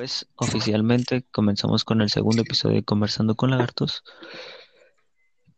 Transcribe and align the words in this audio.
pues 0.00 0.26
oficialmente 0.36 1.26
comenzamos 1.30 1.84
con 1.84 2.00
el 2.00 2.08
segundo 2.08 2.40
episodio 2.40 2.76
de 2.76 2.82
Conversando 2.82 3.34
con 3.34 3.50
Lagartos. 3.50 4.02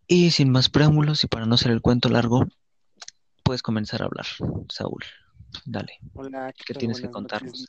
Y 0.08 0.32
sin 0.32 0.50
más 0.50 0.68
preámbulos 0.68 1.22
y 1.22 1.28
para 1.28 1.46
no 1.46 1.54
hacer 1.54 1.70
el 1.70 1.80
cuento 1.80 2.08
largo, 2.08 2.46
puedes 3.44 3.62
comenzar 3.62 4.02
a 4.02 4.06
hablar, 4.06 4.26
Saúl. 4.68 5.04
Dale. 5.64 6.00
Hola, 6.14 6.52
¿Qué 6.52 6.74
tienes 6.74 6.96
que 6.96 7.06
noches, 7.06 7.14
contarnos? 7.14 7.66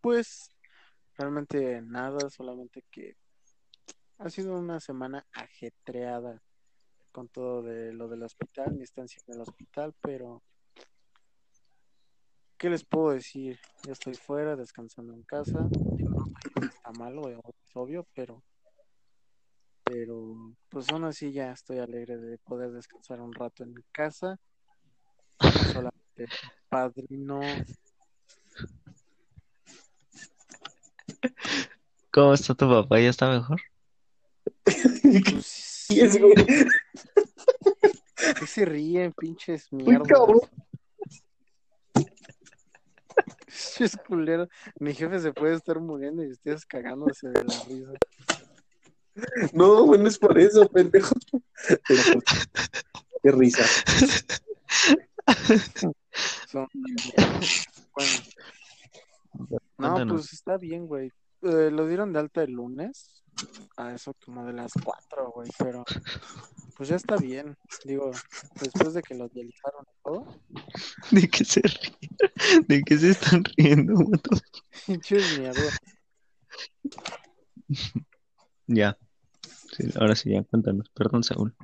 Pues 0.00 0.50
realmente 1.16 1.80
nada, 1.80 2.28
solamente 2.28 2.82
que 2.90 3.14
ha 4.18 4.30
sido 4.30 4.58
una 4.58 4.80
semana 4.80 5.28
ajetreada 5.32 6.42
con 7.12 7.28
todo 7.28 7.62
de 7.62 7.92
lo 7.92 8.08
del 8.08 8.24
hospital, 8.24 8.74
mi 8.74 8.82
estancia 8.82 9.22
en 9.28 9.34
el 9.36 9.42
hospital, 9.42 9.94
pero 10.00 10.42
¿qué 12.58 12.68
les 12.68 12.84
puedo 12.84 13.10
decir? 13.10 13.58
Yo 13.84 13.92
estoy 13.92 14.14
fuera, 14.14 14.56
descansando 14.56 15.14
en 15.14 15.22
casa. 15.22 15.68
No 16.60 16.66
está 16.66 16.90
malo, 16.92 17.28
es 17.28 17.38
obvio, 17.74 18.06
pero 18.14 18.42
pero 19.84 20.54
pues 20.68 20.90
aún 20.90 21.04
así 21.04 21.32
ya 21.32 21.52
estoy 21.52 21.78
alegre 21.78 22.18
de 22.18 22.36
poder 22.38 22.72
descansar 22.72 23.20
un 23.22 23.32
rato 23.32 23.62
en 23.62 23.72
mi 23.72 23.82
casa. 23.90 24.38
Solamente 25.72 26.26
padrino 26.68 27.40
¿Cómo 32.12 32.34
está 32.34 32.54
tu 32.54 32.68
papá? 32.68 33.00
¿Ya 33.00 33.10
está 33.10 33.30
mejor? 33.30 33.60
Pues 34.64 35.46
Sí, 35.88 36.00
es, 36.00 36.20
güey. 36.20 36.34
¿Qué 38.38 38.46
se 38.46 38.64
ríen, 38.66 39.12
pinches 39.14 39.68
Uy, 39.70 39.84
mierdas? 39.84 40.08
cabrón. 40.08 40.40
Pinches 43.58 43.96
culeros. 44.06 44.48
Mi 44.78 44.94
jefe 44.94 45.18
se 45.18 45.32
puede 45.32 45.54
estar 45.54 45.80
muriendo 45.80 46.22
y 46.22 46.30
ustedes 46.30 46.64
cagándose 46.66 47.28
de 47.28 47.44
la 47.44 47.64
risa. 47.64 47.92
No, 49.52 49.84
güey, 49.84 50.00
no 50.00 50.08
es 50.08 50.18
por 50.18 50.38
eso, 50.38 50.68
pendejo. 50.68 51.14
Pero, 51.88 52.20
Qué 53.22 53.32
risa. 53.32 53.64
Son... 56.48 56.68
Bueno, 59.76 60.04
no, 60.04 60.14
pues 60.14 60.32
está 60.32 60.56
bien, 60.56 60.86
güey. 60.86 61.12
Eh, 61.42 61.70
lo 61.70 61.86
dieron 61.86 62.12
de 62.12 62.18
alta 62.18 62.42
el 62.42 62.52
lunes. 62.52 63.22
A 63.76 63.94
eso 63.94 64.12
como 64.24 64.44
de 64.44 64.52
las 64.52 64.72
cuatro, 64.84 65.30
güey. 65.30 65.48
Pero 65.58 65.84
pues 66.76 66.88
ya 66.88 66.96
está 66.96 67.16
bien. 67.16 67.56
Digo, 67.84 68.10
después 68.60 68.94
de 68.94 69.02
que 69.02 69.14
lo 69.14 69.28
dializaron 69.28 69.84
y 69.84 70.02
todo. 70.02 70.40
¿De 71.10 71.28
qué 71.28 71.44
se 71.44 71.60
ríen? 71.60 72.66
¿De 72.66 72.82
qué 72.82 72.98
se 72.98 73.10
están 73.10 73.44
riendo? 73.56 73.94
Ya. 78.66 78.96
Sí, 79.76 79.84
ahora 79.96 80.14
sí, 80.14 80.30
ya, 80.30 80.42
cuéntanos. 80.44 80.88
Perdón, 80.90 81.24
Saúl. 81.24 81.54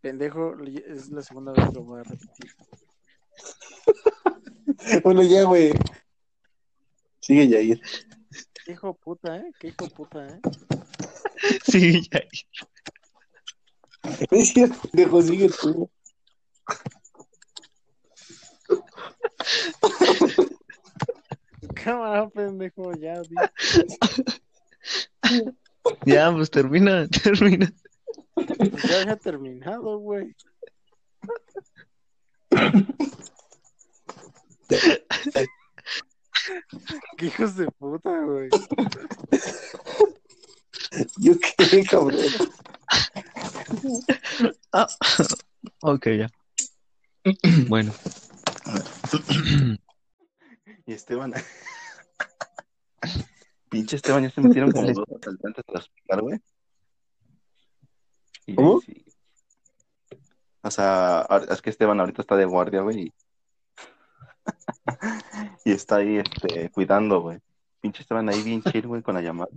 Pendejo, 0.00 0.56
es 0.64 1.10
la 1.10 1.22
segunda 1.22 1.52
vez 1.52 1.68
que 1.68 1.74
lo 1.74 1.84
voy 1.84 2.00
a 2.00 2.04
repetir. 2.04 2.56
Bueno, 5.04 5.22
ya, 5.22 5.44
güey. 5.44 5.72
Sigue, 7.20 7.48
Yair. 7.48 7.80
Qué 8.64 8.72
hijo 8.72 8.94
puta, 8.94 9.36
¿eh? 9.36 9.52
Qué 9.60 9.68
hijo 9.68 9.88
puta, 9.88 10.26
¿eh? 10.26 10.40
Sí, 11.64 12.08
ya. 12.10 12.20
Es 14.30 14.52
cierto, 14.52 14.76
pendejo, 14.88 15.22
sigue 15.22 15.48
tú. 15.48 15.90
Cámara, 21.74 22.28
pendejo, 22.28 22.92
ya. 22.94 23.22
Ya, 26.04 26.32
pues 26.32 26.50
termina, 26.50 27.06
termina. 27.22 27.72
Ya 28.88 29.00
había 29.00 29.16
terminado, 29.16 29.98
güey. 29.98 30.34
Qué 37.16 37.26
hijos 37.26 37.56
de 37.56 37.66
puta, 37.66 38.20
güey. 38.20 38.48
Yo 41.18 41.34
qué, 41.38 41.84
cabrón. 41.84 42.20
Ah, 44.72 44.86
ok, 45.80 46.06
ya. 46.18 46.30
Bueno, 47.68 47.92
Y 50.86 50.92
Esteban. 50.92 51.32
Pinche 53.68 53.96
Esteban, 53.96 54.22
ya 54.24 54.30
se 54.30 54.40
metieron 54.40 54.70
como 54.72 54.92
dos 54.92 55.08
asaltantes 55.20 55.64
al 55.68 55.76
hospital, 55.76 56.20
güey. 56.20 56.40
Y- 58.46 58.54
¿Cómo? 58.54 58.80
sí. 58.80 59.04
O 60.64 60.70
sea, 60.70 61.26
es 61.50 61.60
que 61.60 61.70
Esteban 61.70 61.98
ahorita 61.98 62.22
está 62.22 62.36
de 62.36 62.44
guardia, 62.44 62.82
güey. 62.82 63.00
Y... 63.06 63.12
y 65.64 65.72
está 65.72 65.96
ahí, 65.96 66.18
este, 66.18 66.70
cuidando, 66.70 67.20
güey. 67.20 67.40
Pinche 67.80 68.02
Esteban 68.02 68.28
ahí 68.28 68.42
bien 68.42 68.62
chill, 68.62 68.86
güey, 68.86 69.02
con 69.02 69.14
la 69.14 69.22
llamada. 69.22 69.50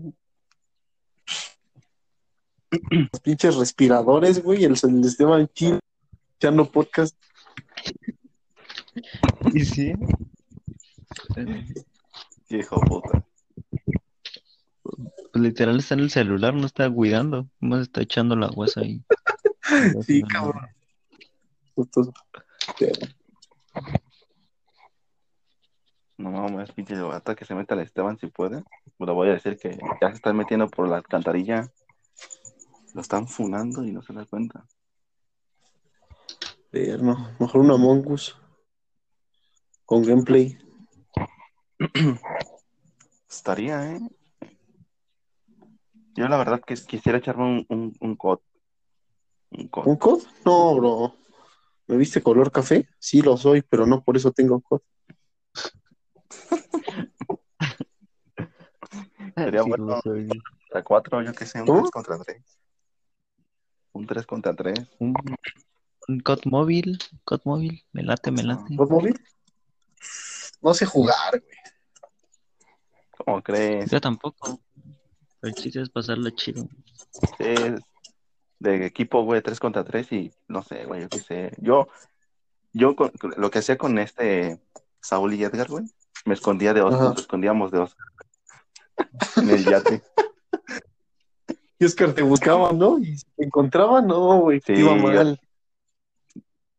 Los 2.71 3.21
pinches 3.21 3.55
respiradores, 3.55 4.41
güey. 4.41 4.63
El, 4.63 4.75
el 4.81 5.05
Esteban 5.05 5.47
Chill 5.53 5.79
echando 6.39 6.69
podcast. 6.71 7.15
¿Y 9.55 9.65
sí? 9.65 9.93
Hijo 12.49 12.79
de 12.79 12.87
puta. 12.87 13.25
Pues 14.83 15.43
literal 15.43 15.79
está 15.79 15.93
en 15.93 16.01
el 16.01 16.11
celular, 16.11 16.53
no 16.53 16.65
está 16.65 16.89
cuidando. 16.89 17.47
Más 17.59 17.83
está 17.83 18.01
echando 18.01 18.35
la 18.35 18.49
huesa 18.49 18.81
ahí. 18.81 19.01
Sí, 20.05 20.21
cabrón. 20.21 20.67
Justo. 21.73 22.13
No 26.17 26.31
mames, 26.31 26.71
pinche 26.71 26.95
hasta 27.11 27.35
que 27.35 27.45
se 27.45 27.55
meta 27.55 27.73
el 27.73 27.81
Esteban 27.81 28.19
si 28.19 28.27
puede. 28.27 28.63
Le 28.99 29.11
voy 29.11 29.29
a 29.29 29.33
decir 29.33 29.57
que 29.57 29.75
ya 29.99 30.09
se 30.09 30.15
están 30.15 30.37
metiendo 30.37 30.69
por 30.69 30.87
la 30.87 30.97
alcantarilla. 30.97 31.71
Lo 32.93 33.01
están 33.01 33.27
funando 33.27 33.83
y 33.83 33.91
no 33.91 34.03
se 34.03 34.13
da 34.13 34.23
cuenta. 34.25 34.65
Ver, 36.71 37.01
no. 37.01 37.35
Mejor 37.39 37.61
un 37.61 37.71
Among 37.71 38.07
Us. 38.11 38.37
Con 39.85 40.03
gameplay. 40.03 40.57
Estaría, 43.29 43.91
¿eh? 43.93 43.99
Yo 46.15 46.27
la 46.27 46.37
verdad 46.37 46.61
que 46.65 46.75
quisiera 46.75 47.17
echarme 47.17 47.43
un, 47.43 47.65
un, 47.69 47.93
un 47.99 48.15
COD. 48.15 48.39
Un 49.51 49.67
COD. 49.67 49.85
¿Un 49.87 49.95
COD? 49.97 50.23
No, 50.45 50.75
bro. 50.75 51.15
¿Me 51.87 51.97
viste 51.97 52.23
color 52.23 52.51
café? 52.51 52.87
Sí, 52.97 53.21
lo 53.21 53.37
soy, 53.37 53.61
pero 53.61 53.85
no 53.85 54.01
por 54.03 54.15
eso 54.17 54.31
tengo 54.31 54.61
COD. 54.61 54.81
Sería 59.35 59.63
Sí, 59.63 59.69
bueno. 59.69 60.01
soy. 60.01 60.27
Contra 60.27 60.83
cuatro, 60.83 61.21
yo 61.21 61.33
qué 61.33 61.45
sé, 61.45 61.59
un 61.61 61.67
¿Cómo? 61.67 61.81
3 61.81 61.91
contra 61.91 62.17
3. 62.17 62.59
Un 63.91 64.07
3 64.07 64.25
contra 64.25 64.55
3. 64.55 64.79
Un, 64.99 65.13
un 66.07 66.19
COD 66.21 66.39
móvil, 66.45 66.97
COD 67.25 67.41
móvil, 67.43 67.83
me 67.91 68.03
late, 68.03 68.31
me 68.31 68.43
late. 68.43 68.75
¿COD 68.77 68.89
móvil? 68.89 69.19
No 70.61 70.73
sé 70.73 70.85
jugar, 70.85 71.31
güey. 71.31 71.57
¿Cómo 73.17 73.41
crees? 73.41 73.89
Yo 73.91 74.01
tampoco. 74.01 74.59
El 75.41 75.53
chiste 75.53 75.81
es 75.81 75.89
pasarlo 75.89 76.29
chido. 76.31 76.67
Es 77.39 77.79
de 78.59 78.85
equipo, 78.85 79.23
güey, 79.23 79.41
3 79.41 79.59
contra 79.59 79.83
3 79.83 80.11
y 80.11 80.33
no 80.47 80.63
sé, 80.63 80.85
güey, 80.85 81.01
yo 81.01 81.09
qué 81.09 81.19
sé. 81.19 81.51
Yo, 81.57 81.87
yo 82.73 82.95
con- 82.95 83.11
lo 83.37 83.49
que 83.51 83.59
hacía 83.59 83.77
con 83.77 83.99
este 83.99 84.59
Saúl 85.01 85.33
y 85.33 85.43
Edgar, 85.43 85.67
güey, 85.67 85.85
me 86.25 86.33
escondía 86.33 86.73
de 86.73 86.81
Oscar, 86.81 87.09
nos 87.09 87.19
escondíamos 87.21 87.71
de 87.71 87.79
Oscar. 87.79 88.05
En 89.37 89.49
el 89.49 89.65
yate. 89.65 90.01
Y 91.77 91.85
Oscar 91.85 92.13
te 92.13 92.21
buscaba, 92.21 92.71
¿no? 92.71 92.97
Y 92.99 93.17
si 93.17 93.25
te 93.35 93.43
encontraba, 93.45 94.01
no, 94.01 94.39
güey. 94.39 94.61
Sí, 94.61 94.73
iba 94.73 94.95
mal. 94.95 95.39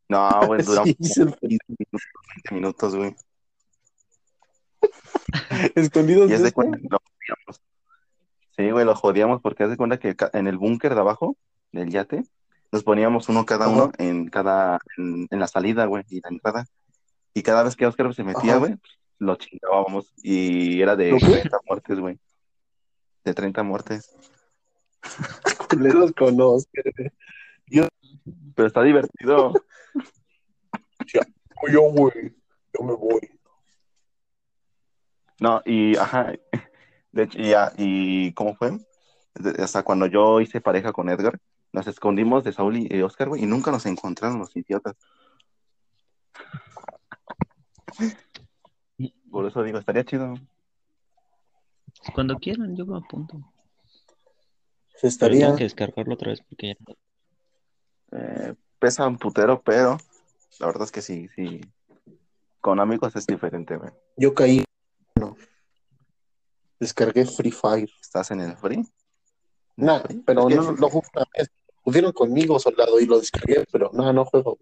No, 0.08 0.46
güey, 0.46 0.62
duramos 0.64 0.88
Sí, 0.88 0.96
se- 1.00 1.24
15 1.24 1.38
minutos, 1.40 2.02
20 2.50 2.54
minutos, 2.54 2.96
güey. 2.96 3.16
escondidos 5.74 6.30
Y 6.30 6.34
es 6.34 6.40
de 6.42 6.48
Oscar. 6.48 6.64
cuenta 6.66 6.78
lo 6.90 6.98
jodíamos. 6.98 7.62
Sí, 8.56 8.70
güey, 8.70 8.84
lo 8.84 8.94
jodíamos 8.94 9.40
porque 9.42 9.64
haz 9.64 9.70
de 9.70 9.76
cuenta 9.76 9.98
que 9.98 10.16
en 10.32 10.46
el 10.46 10.56
búnker 10.58 10.94
de 10.94 11.00
abajo 11.00 11.36
del 11.72 11.90
yate 11.90 12.22
nos 12.72 12.82
poníamos 12.82 13.28
uno 13.28 13.44
cada 13.44 13.68
uno 13.68 13.92
en 13.98 14.28
cada, 14.28 14.78
en, 14.96 15.26
en 15.30 15.40
la 15.40 15.46
salida, 15.46 15.84
güey, 15.86 16.04
y 16.08 16.20
la 16.20 16.28
entrada. 16.30 16.64
Y 17.34 17.42
cada 17.42 17.62
vez 17.62 17.76
que 17.76 17.86
Oscar 17.86 18.12
se 18.14 18.24
metía, 18.24 18.56
güey, 18.56 18.76
lo 19.18 19.36
chingábamos. 19.36 20.12
Y 20.22 20.80
era 20.80 20.96
de 20.96 21.10
¿Lo 21.10 21.18
qué? 21.18 21.26
30 21.26 21.58
muertes, 21.66 21.98
güey. 22.00 22.18
De 23.24 23.34
30 23.34 23.62
muertes. 23.62 24.14
Culeros 25.70 26.12
con 26.12 26.40
Oscar. 26.40 26.84
Pero 28.54 28.68
está 28.68 28.82
divertido. 28.82 29.52
Yo, 31.72 31.82
güey. 31.92 32.34
Yo 32.78 32.84
me 32.84 32.92
voy. 32.94 33.20
No, 35.40 35.62
y 35.64 35.96
ajá. 35.96 36.32
De 37.12 37.22
hecho, 37.24 37.38
y, 37.38 37.50
ya- 37.50 37.72
y 37.76 38.32
¿cómo 38.32 38.54
fue? 38.54 38.78
Hasta 39.58 39.82
cuando 39.82 40.06
yo 40.06 40.40
hice 40.40 40.60
pareja 40.62 40.92
con 40.92 41.08
Edgar, 41.10 41.38
nos 41.72 41.86
escondimos 41.86 42.42
de 42.44 42.52
Saúl 42.52 42.76
y, 42.78 43.02
Oscar, 43.02 43.28
güey, 43.28 43.42
y 43.42 43.46
nunca 43.46 43.70
nos 43.70 43.84
encontraron 43.86 44.38
los 44.38 44.54
idiotas. 44.56 44.96
Por 49.30 49.46
eso 49.46 49.62
digo, 49.62 49.78
estaría 49.78 50.04
chido. 50.04 50.34
Cuando 52.14 52.36
quieran, 52.38 52.74
yo 52.76 52.86
me 52.86 52.96
apunto. 52.98 53.38
Se 54.96 55.08
estaría. 55.08 55.46
tengo 55.46 55.56
que 55.58 55.64
descargarlo 55.64 56.14
otra 56.14 56.30
vez 56.30 56.40
porque 56.48 56.68
ya 56.68 56.74
no- 56.86 56.94
Eh, 58.12 58.54
pesa 58.78 59.06
un 59.06 59.18
putero, 59.18 59.60
pero 59.62 59.98
la 60.58 60.66
verdad 60.66 60.84
es 60.84 60.92
que 60.92 61.02
sí, 61.02 61.28
sí. 61.34 61.60
Con 62.60 62.80
amigos 62.80 63.14
es 63.16 63.26
diferente, 63.26 63.76
güey. 63.76 63.90
Yo 64.16 64.34
caí. 64.34 64.64
No. 65.14 65.36
Descargué 66.80 67.24
Free 67.26 67.50
Fire. 67.50 67.90
¿Estás 68.00 68.30
en 68.30 68.40
el 68.40 68.56
free? 68.56 68.86
Nah, 69.76 70.00
Free. 70.00 70.22
pero 70.26 70.48
no 70.48 70.72
lo 70.72 70.88
jugué 70.90 71.08
una 71.14 71.26
vez. 71.36 71.50
Pudieron 71.82 72.12
conmigo, 72.12 72.58
soldado, 72.58 72.98
y 72.98 73.06
lo 73.06 73.20
descargué, 73.20 73.64
pero 73.70 73.90
no, 73.92 74.12
no 74.12 74.24
juego. 74.24 74.58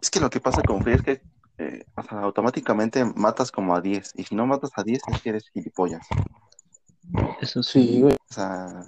Es 0.00 0.10
que 0.10 0.20
lo 0.20 0.30
que 0.30 0.40
pasa 0.40 0.62
con 0.62 0.82
Free 0.82 0.94
es 0.94 1.02
que 1.02 1.22
eh, 1.58 1.84
o 1.96 2.02
sea, 2.02 2.20
automáticamente 2.20 3.04
matas 3.04 3.52
como 3.52 3.74
a 3.76 3.80
10. 3.80 4.12
Y 4.16 4.24
si 4.24 4.34
no 4.34 4.46
matas 4.46 4.70
a 4.76 4.82
10 4.82 5.02
es 5.06 5.22
que 5.22 5.28
eres 5.30 5.48
gilipollas. 5.50 6.06
Eso 7.40 7.62
sí. 7.62 7.86
Sí, 7.86 8.00
güey. 8.00 8.14
O 8.14 8.34
sea, 8.34 8.84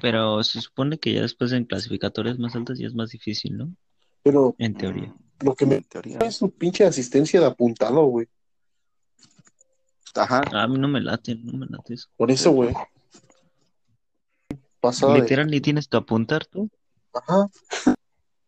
Pero 0.00 0.42
se 0.42 0.60
supone 0.60 0.98
que 0.98 1.12
ya 1.14 1.22
después 1.22 1.52
en 1.52 1.64
clasificatorias 1.64 2.38
más 2.38 2.54
altas 2.56 2.78
ya 2.78 2.86
es 2.86 2.94
más 2.94 3.10
difícil, 3.10 3.56
¿no? 3.56 3.74
Pero 4.22 4.54
En 4.58 4.74
teoría. 4.74 5.14
lo 5.40 5.54
que 5.54 5.66
me 5.66 5.76
en 5.76 5.84
teoría. 5.84 6.18
es 6.18 6.36
su 6.36 6.50
pinche 6.50 6.84
asistencia 6.84 7.40
de 7.40 7.46
apuntado, 7.46 8.04
güey. 8.06 8.26
Ajá. 10.14 10.42
A 10.52 10.68
mí 10.68 10.78
no 10.78 10.88
me 10.88 11.00
late, 11.00 11.34
no 11.34 11.58
me 11.58 11.66
late 11.66 11.94
eso. 11.94 12.08
Por 12.16 12.30
eso, 12.30 12.52
güey. 12.52 12.72
Pasada 14.80 15.14
de... 15.14 15.20
Literal, 15.22 15.46
ni 15.48 15.60
tienes 15.60 15.88
que 15.88 15.96
apuntar 15.96 16.46
tú. 16.46 16.70
Ajá. 17.12 17.48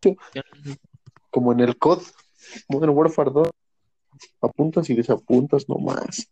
Como 1.31 1.53
en 1.53 1.61
el 1.61 1.77
COD. 1.77 2.03
Modern 2.69 2.93
Warfare 2.97 3.31
2. 3.33 3.49
Apuntas 4.41 4.89
y 4.91 4.95
desapuntas 4.95 5.69
nomás. 5.69 6.29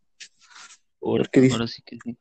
Ahora, 1.02 1.24
¿Qué 1.30 1.40
dice? 1.40 1.54
ahora 1.54 1.66
sí 1.66 1.82
que 1.84 1.98
sí. 2.02 2.16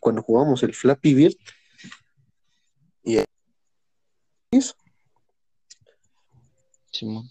Cuando 0.00 0.22
jugamos 0.22 0.62
el 0.62 0.74
Flappy 0.74 1.14
Bird. 1.14 1.34
Y 3.02 3.18
eso, 4.50 4.74
Simón. 6.90 7.28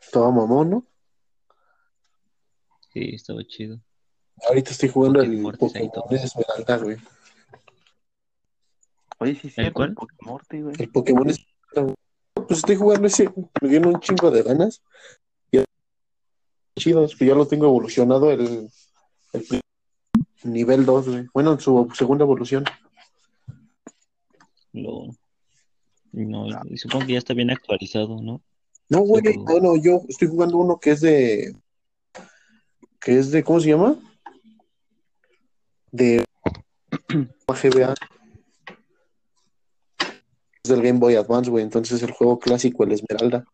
estaba 0.00 0.30
mamón, 0.30 0.70
¿no? 0.70 0.86
Sí, 2.92 3.14
estaba 3.14 3.42
chido. 3.44 3.80
Ahorita 4.48 4.70
estoy 4.70 4.90
jugando 4.90 5.20
el 5.22 5.56
Pokémon. 5.58 6.02
Esmeralda, 6.10 6.76
güey. 6.78 6.96
Oye, 9.18 9.34
sí, 9.34 9.50
sí, 9.50 9.60
¿El 9.60 9.72
cuál? 9.72 9.94
Pokémon, 9.94 10.40
güey. 10.50 10.74
El 10.78 10.90
Pokémon 10.90 11.30
Esmeralda. 11.30 11.94
Pues 12.34 12.58
estoy 12.58 12.76
jugando 12.76 13.06
ese. 13.06 13.30
Me 13.60 13.68
dieron 13.68 13.94
un 13.94 14.00
chingo 14.00 14.30
de 14.30 14.42
ganas. 14.42 14.82
Y 15.50 15.62
chido, 16.78 17.02
pues 17.02 17.18
ya 17.18 17.34
lo 17.34 17.46
tengo 17.46 17.66
evolucionado 17.66 18.30
el, 18.30 18.70
el 19.32 19.61
nivel 20.44 20.84
2, 20.84 21.08
güey. 21.08 21.26
Bueno, 21.32 21.52
en 21.52 21.60
su 21.60 21.88
segunda 21.96 22.24
evolución. 22.24 22.64
Lo... 24.72 25.06
No, 26.12 26.46
supongo 26.76 27.06
que 27.06 27.12
ya 27.14 27.18
está 27.18 27.32
bien 27.34 27.50
actualizado, 27.50 28.20
¿no? 28.20 28.42
No, 28.88 29.00
güey, 29.00 29.22
Pero- 29.22 29.40
bueno, 29.44 29.76
yo 29.76 30.02
estoy 30.08 30.28
jugando 30.28 30.58
uno 30.58 30.78
que 30.78 30.90
es 30.90 31.00
de. 31.00 31.56
que 33.00 33.18
es 33.18 33.30
de. 33.30 33.42
¿Cómo 33.42 33.60
se 33.60 33.68
llama? 33.70 33.96
De. 35.90 36.22
GBA. 37.46 37.94
Es 40.64 40.70
del 40.70 40.82
Game 40.82 40.98
Boy 40.98 41.14
Advance, 41.16 41.50
güey. 41.50 41.64
Entonces 41.64 42.02
el 42.02 42.10
juego 42.10 42.38
clásico, 42.38 42.84
el 42.84 42.92
Esmeralda. 42.92 43.44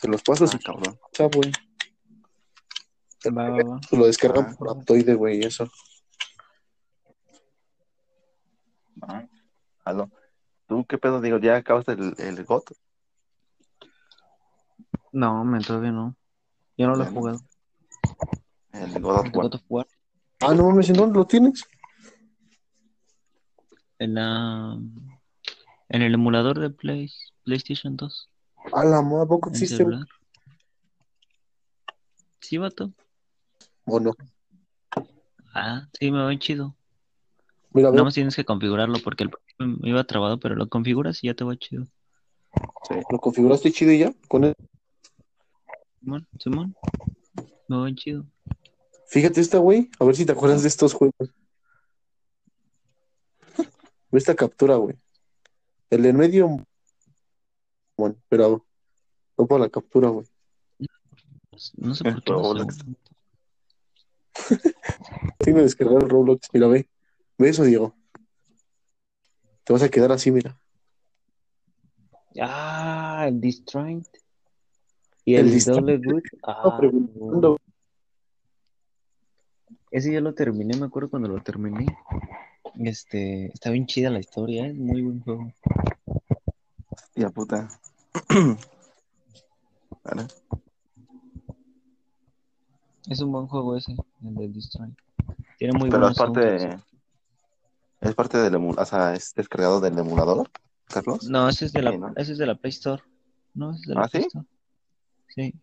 Se 0.00 0.06
los 0.06 0.22
paso 0.22 0.44
Ah, 0.44 0.48
si 0.48 0.58
cabrón. 0.58 0.96
güey. 1.34 1.52
Va, 3.30 3.48
va, 3.50 3.62
va. 3.62 3.80
Lo 3.92 4.06
descargan 4.06 4.46
Ah. 4.50 4.54
por 4.58 4.70
Aptoide, 4.70 5.14
güey, 5.14 5.38
y 5.40 5.44
eso. 5.46 5.68
Ah, 9.02 9.26
aló. 9.84 10.10
¿Tú 10.66 10.84
qué 10.88 10.98
pedo? 10.98 11.20
Digo, 11.20 11.38
¿ya 11.38 11.56
acabaste 11.56 11.92
el, 11.92 12.14
el 12.18 12.44
GOT? 12.44 12.72
No, 15.12 15.44
me 15.44 15.60
todavía 15.60 15.92
no. 15.92 16.16
Yo 16.76 16.88
no 16.88 16.96
lo 16.96 17.04
he 17.04 17.06
jugado. 17.06 17.38
El 18.72 19.00
God 19.00 19.18
of 19.20 19.26
¿El 19.26 19.32
War. 19.32 19.44
God 19.46 19.54
of 19.54 19.62
War? 19.68 19.86
Ah, 20.40 20.54
no 20.54 20.66
mames, 20.68 20.88
¿en 20.90 20.96
dónde 20.96 21.18
lo 21.18 21.26
tienes? 21.26 21.64
En 23.98 24.14
la... 24.14 24.78
En 25.88 26.02
el 26.02 26.14
emulador 26.14 26.58
de 26.58 26.70
Play... 26.70 27.10
PlayStation 27.44 27.96
2. 27.96 28.28
A 28.72 28.84
la 28.84 29.00
madre, 29.02 29.22
¿a 29.22 29.26
poco 29.26 29.50
existe? 29.50 29.86
Sí, 32.40 32.58
vato. 32.58 32.92
¿O 33.86 34.00
no? 34.00 34.12
Ah, 35.54 35.88
sí, 35.98 36.10
me 36.10 36.22
va 36.22 36.36
chido. 36.38 36.76
Mira, 37.72 37.90
Nada 37.90 38.04
más 38.04 38.14
tienes 38.14 38.34
que 38.36 38.44
configurarlo 38.44 38.98
porque 39.02 39.24
el 39.24 39.30
me 39.58 39.88
iba 39.88 40.04
trabado, 40.04 40.38
pero 40.38 40.54
lo 40.54 40.68
configuras 40.68 41.22
y 41.22 41.28
ya 41.28 41.34
te 41.34 41.44
va 41.44 41.56
chido. 41.56 41.86
Sí. 42.88 42.94
lo 43.10 43.18
configuraste 43.18 43.70
chido 43.72 43.92
y 43.92 43.98
ya. 43.98 44.12
Con 44.28 44.44
él. 44.44 44.54
Simón, 46.00 46.26
Simón. 46.38 46.76
Me 47.68 47.76
va 47.76 47.94
chido. 47.94 48.26
Fíjate 49.08 49.40
esta, 49.40 49.58
güey. 49.58 49.90
A 49.98 50.04
ver 50.04 50.16
si 50.16 50.26
te 50.26 50.32
acuerdas 50.32 50.62
de 50.62 50.68
estos 50.68 50.92
juegos. 50.94 51.30
Ve 54.10 54.18
esta 54.18 54.34
captura, 54.34 54.76
güey. 54.76 54.96
El 55.90 56.04
en 56.06 56.16
medio. 56.16 56.66
Bueno, 57.96 58.16
pero. 58.28 58.66
No 59.38 59.46
para 59.46 59.64
la 59.64 59.68
captura, 59.68 60.08
güey. 60.08 60.26
No 61.76 61.94
sé 61.94 62.04
por 62.04 62.22
qué 62.22 62.32
no 62.32 62.38
Roblox. 62.38 62.76
sé. 62.76 62.84
Tengo 65.46 65.58
que 65.58 65.62
descargar 65.62 66.02
el 66.02 66.08
Roblox. 66.08 66.48
Mira, 66.52 66.66
ve. 66.66 66.88
Ve 67.38 67.48
eso, 67.48 67.62
Diego. 67.62 67.94
Te 69.62 69.72
vas 69.72 69.80
a 69.84 69.88
quedar 69.88 70.10
así, 70.10 70.32
mira. 70.32 70.58
Ah, 72.40 73.26
el 73.28 73.40
Destroyed. 73.40 74.02
Y 75.24 75.36
El 75.36 75.52
el. 75.52 75.64
Double 75.64 75.98
Good. 75.98 76.22
Ah, 76.42 76.80
ese 79.92 80.12
ya 80.12 80.20
lo 80.20 80.34
terminé, 80.34 80.76
me 80.76 80.86
acuerdo 80.86 81.10
cuando 81.10 81.28
lo 81.28 81.40
terminé. 81.40 81.86
Este, 82.80 83.46
está 83.46 83.70
bien 83.70 83.86
chida 83.86 84.10
la 84.10 84.18
historia, 84.18 84.66
es 84.66 84.74
muy 84.74 85.00
buen 85.00 85.20
juego. 85.20 85.52
Tía 87.14 87.30
puta. 87.30 87.68
Vale. 90.02 90.26
Es 93.08 93.20
un 93.20 93.30
buen 93.30 93.46
juego 93.46 93.76
ese, 93.76 93.92
el 93.92 94.34
de 94.34 94.48
Destroy. 94.48 94.92
Tiene 95.58 95.78
muy 95.78 95.90
Pero 95.90 96.08
es 96.08 96.16
parte, 96.18 96.58
soundtracks. 96.58 96.84
es 98.00 98.14
parte 98.14 98.38
del 98.38 98.54
emulador, 98.54 98.82
o 98.82 98.86
sea, 98.86 99.14
es 99.14 99.32
descargado 99.34 99.80
del 99.80 99.98
emulador, 99.98 100.50
Carlos. 100.86 101.24
No, 101.28 101.48
ese 101.48 101.66
es 101.66 101.72
de 101.72 101.82
la, 101.82 101.92
Sí, 101.92 101.98
¿no? 101.98 102.12
ese 102.16 102.32
es 102.32 102.38
de 102.38 102.46
la 102.46 102.54
Play 102.54 102.70
Store. 102.70 103.02
No, 103.54 103.72
es 103.72 103.80
de 103.82 103.94
la 103.94 104.02
¿Ah, 104.02 104.08
Play 104.08 104.22
sí? 104.22 104.26
Store. 104.28 104.46
Sí. 105.28 105.54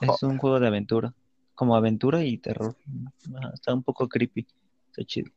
Es 0.00 0.22
un 0.22 0.38
juego 0.38 0.60
de 0.60 0.66
aventura. 0.66 1.14
Como 1.54 1.74
aventura 1.74 2.22
y 2.22 2.36
terror. 2.38 2.76
Está 3.54 3.72
un 3.72 3.82
poco 3.82 4.08
creepy. 4.08 4.46
Está 4.90 5.04
chido. 5.04 5.30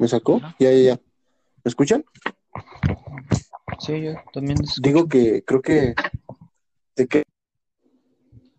¿Me 0.00 0.08
sacó? 0.08 0.40
Ya, 0.58 0.72
ya, 0.72 0.78
ya. 0.78 0.94
¿Me 1.62 1.68
escuchan? 1.68 2.02
Sí, 3.80 4.00
yo 4.00 4.14
también 4.32 4.56
escucho. 4.64 4.80
Digo 4.82 5.06
que 5.06 5.44
creo 5.44 5.60
que. 5.60 5.94
¿De 6.96 7.06
qué 7.06 7.22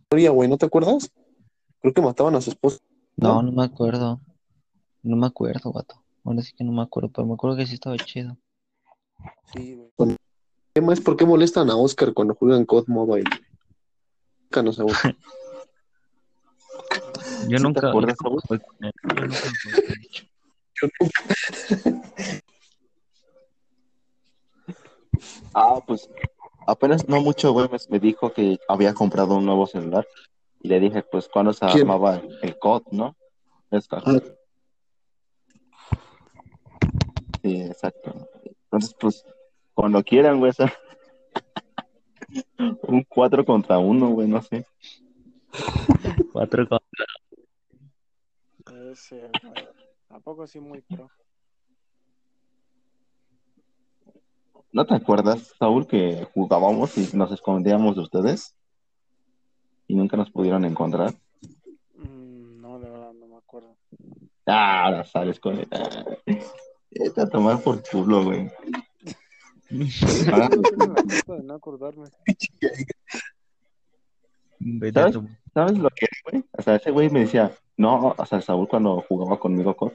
historia, 0.04 0.30
güey? 0.30 0.48
¿No 0.48 0.60
te 0.60 0.68
acuerdas? 0.68 1.12
Creo 1.82 1.96
que 1.96 2.02
mataban 2.04 2.36
a 2.36 2.42
su 2.42 2.52
esposa. 2.52 2.78
No, 3.18 3.42
no 3.42 3.52
me 3.52 3.64
acuerdo. 3.64 4.22
No 5.02 5.16
me 5.16 5.26
acuerdo, 5.26 5.74
vato. 5.74 6.04
Ahora 6.24 6.44
sí 6.44 6.54
que 6.56 6.64
no 6.64 6.74
me 6.74 6.84
acuerdo, 6.84 7.10
pero 7.10 7.26
me 7.26 7.34
acuerdo 7.34 7.58
que 7.58 7.66
sí 7.66 7.74
estaba 7.74 7.98
chido. 7.98 8.38
Sí, 9.52 9.74
güey. 9.98 10.12
El 10.12 10.18
tema 10.74 10.94
es 10.94 11.02
por 11.02 11.18
qué 11.18 11.26
molestan 11.26 11.72
a 11.72 11.76
Oscar 11.76 12.14
cuando 12.14 12.36
juegan 12.36 12.66
COD 12.66 12.86
Mobile. 12.86 13.30
Cános 14.52 14.80
a 14.80 14.86
Oscar. 14.86 15.18
Yo 17.48 17.48
¿Sí 17.48 17.50
te 17.56 17.60
nunca, 17.60 17.90
acuerdas, 17.90 18.16
yo 18.24 18.30
nunca 18.30 18.62
nunca. 21.00 22.02
Ah, 25.54 25.80
pues 25.86 26.10
apenas 26.68 27.08
no 27.08 27.22
mucho, 27.22 27.52
güey, 27.52 27.68
me, 27.90 28.00
dijo 28.00 28.32
que 28.34 28.60
había 28.68 28.94
comprado 28.94 29.36
un 29.36 29.46
nuevo 29.46 29.68
celular. 29.68 30.08
Y 30.62 30.70
le 30.70 30.80
dije, 30.80 31.04
pues, 31.04 31.28
¿cuándo 31.28 31.54
se 31.54 31.66
¿Quién? 31.68 31.82
armaba 31.82 32.18
el, 32.18 32.38
el 32.44 32.60
COD, 32.60 32.84
no? 32.92 33.16
Es 33.72 33.88
que- 33.88 33.96
Ah, 33.98 34.20
Sí, 37.42 37.60
exacto. 37.62 38.30
Entonces, 38.66 38.96
pues, 39.00 39.26
cuando 39.74 40.04
quieran, 40.04 40.40
güey, 40.40 40.52
un 42.84 43.04
4 43.10 43.44
contra 43.44 43.80
1, 43.80 44.10
güey, 44.10 44.28
no 44.28 44.42
sé. 44.44 44.68
Cuatro 46.32 46.68
con- 46.68 46.80
Ese, 48.92 49.30
güey. 49.44 49.68
Tampoco 50.12 50.44
así 50.44 50.60
muy 50.60 50.82
pro. 50.82 51.10
¿No 54.74 54.86
te 54.86 54.94
acuerdas, 54.94 55.54
Saúl, 55.58 55.88
que 55.88 56.28
jugábamos 56.34 56.98
y 56.98 57.16
nos 57.16 57.32
escondíamos 57.32 57.96
de 57.96 58.02
ustedes? 58.02 58.54
Y 59.88 59.96
nunca 59.96 60.18
nos 60.18 60.30
pudieron 60.30 60.66
encontrar. 60.66 61.14
Mm, 61.96 62.60
no, 62.62 62.78
de 62.80 62.90
verdad, 62.90 63.14
no 63.14 63.28
me 63.28 63.38
acuerdo. 63.38 63.78
Ah, 64.46 64.86
ahora 64.86 65.04
sales 65.06 65.40
con 65.40 65.56
Vete 65.58 67.22
a 67.22 67.30
tomar 67.30 67.62
por 67.64 67.82
culo, 67.90 68.24
güey. 68.26 68.50
De 69.70 71.42
no 71.44 71.54
acordarme. 71.54 72.10
¿Sabes? 74.94 75.14
tu- 75.14 75.28
¿Sabes 75.54 75.78
lo 75.78 75.90
que 75.90 76.06
es, 76.06 76.22
güey? 76.30 76.44
O 76.52 76.62
sea, 76.62 76.76
ese 76.76 76.92
güey 76.92 77.10
me 77.10 77.22
decía, 77.22 77.52
no, 77.82 78.16
o 78.16 78.26
sea, 78.28 78.42
Saúl 78.42 78.68
cuando 78.68 79.04
jugaba 79.08 79.40
conmigo, 79.40 79.76
COD, 79.76 79.94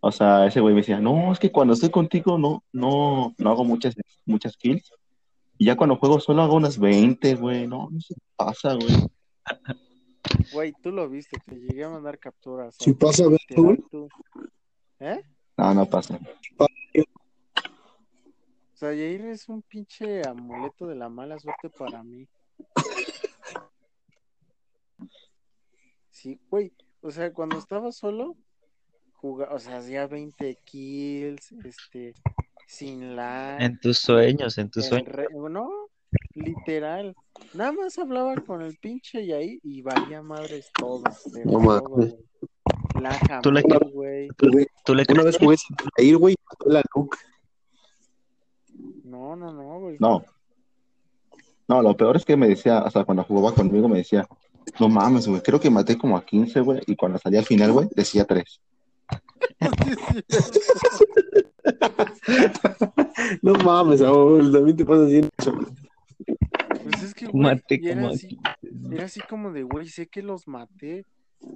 o 0.00 0.10
sea, 0.10 0.46
ese 0.46 0.60
güey 0.60 0.74
me 0.74 0.80
decía, 0.80 0.98
no, 1.00 1.32
es 1.32 1.38
que 1.38 1.52
cuando 1.52 1.74
estoy 1.74 1.90
contigo 1.90 2.36
no, 2.36 2.64
no, 2.72 3.32
no 3.38 3.50
hago 3.50 3.64
muchas, 3.64 3.94
muchas 4.26 4.56
kills. 4.56 4.92
Y 5.56 5.66
ya 5.66 5.76
cuando 5.76 5.96
juego 5.96 6.18
solo 6.18 6.42
hago 6.42 6.56
unas 6.56 6.78
20, 6.78 7.36
güey. 7.36 7.68
No, 7.68 7.88
no 7.88 8.00
se 8.00 8.14
pasa, 8.36 8.74
güey. 8.74 9.08
Güey, 10.52 10.72
tú 10.82 10.90
lo 10.90 11.08
viste, 11.08 11.38
te 11.46 11.54
llegué 11.54 11.84
a 11.84 11.90
mandar 11.90 12.18
capturas. 12.18 12.74
Si 12.78 12.92
pasa, 12.92 13.28
¿ves, 13.28 13.38
literal, 13.48 13.76
Saúl? 13.76 13.88
tú. 13.90 14.08
¿Eh? 14.98 15.22
No, 15.56 15.72
no 15.72 15.86
pasa. 15.86 16.18
O 16.58 16.66
sea, 18.74 18.92
Yair 18.92 19.26
es 19.26 19.48
un 19.48 19.62
pinche 19.62 20.26
amuleto 20.26 20.88
de 20.88 20.96
la 20.96 21.08
mala 21.08 21.38
suerte 21.38 21.70
para 21.70 22.02
mí. 22.02 22.26
Sí, 26.10 26.40
güey. 26.48 26.72
O 27.06 27.10
sea, 27.10 27.32
cuando 27.34 27.58
estaba 27.58 27.92
solo, 27.92 28.34
jugaba, 29.12 29.54
o 29.54 29.58
sea, 29.58 29.76
hacía 29.76 30.06
20 30.06 30.56
kills, 30.64 31.52
este, 31.64 32.14
sin 32.66 33.14
lag. 33.14 33.60
En 33.60 33.78
tus 33.78 33.98
sueños, 33.98 34.56
en 34.56 34.70
tus 34.70 34.86
sueños. 34.86 35.12
re- 35.12 35.28
No, 35.50 35.68
literal. 36.34 37.14
Nada 37.52 37.72
más 37.72 37.98
hablaba 37.98 38.34
con 38.36 38.62
el 38.62 38.78
pinche 38.78 39.26
Yair 39.26 39.60
y 39.62 39.82
valía 39.82 40.22
madres 40.22 40.70
todo. 40.72 41.02
No 41.44 41.60
mames. 41.60 42.16
La 42.98 43.40
Tú 43.42 43.52
le- 43.52 43.60
jamás, 43.60 43.80
güey. 43.92 44.28
Güey, 44.50 44.66
¿Tú 44.82 44.94
le 44.94 45.04
Una 45.10 45.24
vez 45.24 45.36
jugué 45.36 45.58
sin 45.58 45.76
ir, 45.98 46.16
güey, 46.16 46.34
y 46.64 46.72
la 46.72 46.82
nuca. 46.96 47.18
No, 49.04 49.36
no, 49.36 49.52
no, 49.52 49.80
güey. 49.80 49.96
No. 50.00 50.24
No, 51.68 51.82
lo 51.82 51.94
peor 51.96 52.16
es 52.16 52.24
que 52.24 52.36
me 52.36 52.48
decía, 52.48 52.82
o 52.82 52.90
sea, 52.90 53.04
cuando 53.04 53.24
jugaba 53.24 53.54
conmigo 53.54 53.88
me 53.88 53.98
decía, 53.98 54.26
no 54.80 54.88
mames, 54.88 55.26
güey, 55.28 55.42
creo 55.42 55.60
que 55.60 55.70
maté 55.70 55.96
como 55.96 56.16
a 56.16 56.24
15, 56.24 56.60
güey, 56.60 56.80
y 56.86 56.96
cuando 56.96 57.18
salía 57.18 57.40
al 57.40 57.46
final, 57.46 57.72
güey, 57.72 57.88
decía 57.94 58.24
3. 58.24 58.60
No 63.42 63.54
mames, 63.54 64.00
Saúl, 64.00 64.52
también 64.52 64.76
te 64.76 64.84
pasas 64.84 65.08
bien. 65.08 65.28
Pues 65.36 67.02
es 67.02 67.14
que, 67.14 67.26
güey, 67.26 67.42
Maté 67.42 67.80
y 67.80 67.88
era 67.88 68.02
como 68.02 68.14
así, 68.14 68.38
era 68.90 69.04
así 69.04 69.20
como 69.28 69.52
de, 69.52 69.62
güey, 69.62 69.88
sé 69.88 70.06
que 70.06 70.22
los 70.22 70.46
maté. 70.46 71.04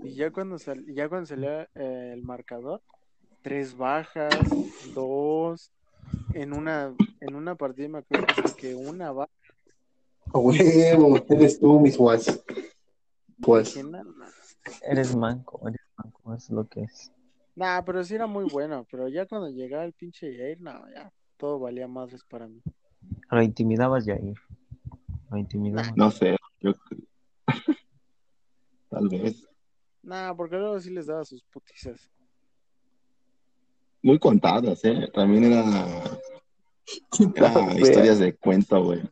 Y 0.03 0.15
ya 0.15 0.31
cuando, 0.31 0.59
sal, 0.59 0.85
ya 0.87 1.09
cuando 1.09 1.27
salía 1.27 1.69
eh, 1.75 2.13
el 2.15 2.23
marcador, 2.23 2.83
tres 3.43 3.77
bajas, 3.77 4.35
dos, 4.95 5.71
en 6.35 6.53
una, 6.53 6.95
en 7.21 7.35
una 7.35 7.55
partida 7.55 7.89
me 7.89 7.99
acuerdo 7.99 8.27
que 8.57 8.75
una 8.75 9.13
baja. 9.13 9.31
A 10.33 10.39
huevo, 10.39 11.25
eres 11.29 11.59
tú, 11.59 11.81
mis 11.81 11.97
guas. 11.97 12.43
Pues. 13.41 13.77
Eres 14.83 15.17
manco, 15.17 15.67
eres 15.69 15.81
manco, 15.97 16.35
es 16.35 16.51
lo 16.51 16.67
que 16.67 16.83
es. 16.83 17.13
Nah, 17.55 17.83
pero 17.83 18.05
sí 18.05 18.15
era 18.15 18.27
muy 18.27 18.45
bueno, 18.45 18.87
pero 18.91 19.09
ya 19.09 19.27
cuando 19.27 19.49
llegaba 19.49 19.85
el 19.85 19.93
pinche 19.93 20.37
Jair, 20.37 20.61
no, 20.61 20.89
ya, 20.95 21.13
todo 21.37 21.59
valía 21.59 21.89
madres 21.89 22.23
para 22.25 22.47
mí. 22.47 22.63
Lo 23.31 23.43
intimidabas, 23.43 24.05
Jair. 24.05 24.37
Lo 25.31 25.39
intimidabas. 25.39 25.97
No 25.97 26.11
sé, 26.11 26.37
yo 26.61 26.73
tal 28.91 29.09
vez. 29.09 29.47
Nah, 30.03 30.35
porque 30.35 30.57
luego 30.57 30.79
sí 30.81 30.91
les 30.91 31.07
daba 31.07 31.25
sus 31.25 31.43
putizas. 31.45 32.09
Muy 34.03 34.19
contadas, 34.19 34.85
¿eh? 34.85 35.11
También 35.13 35.45
era, 35.45 35.65
era 37.35 37.79
historias 37.79 38.21
de 38.21 38.37
cuento, 38.37 38.83
güey. 38.85 39.03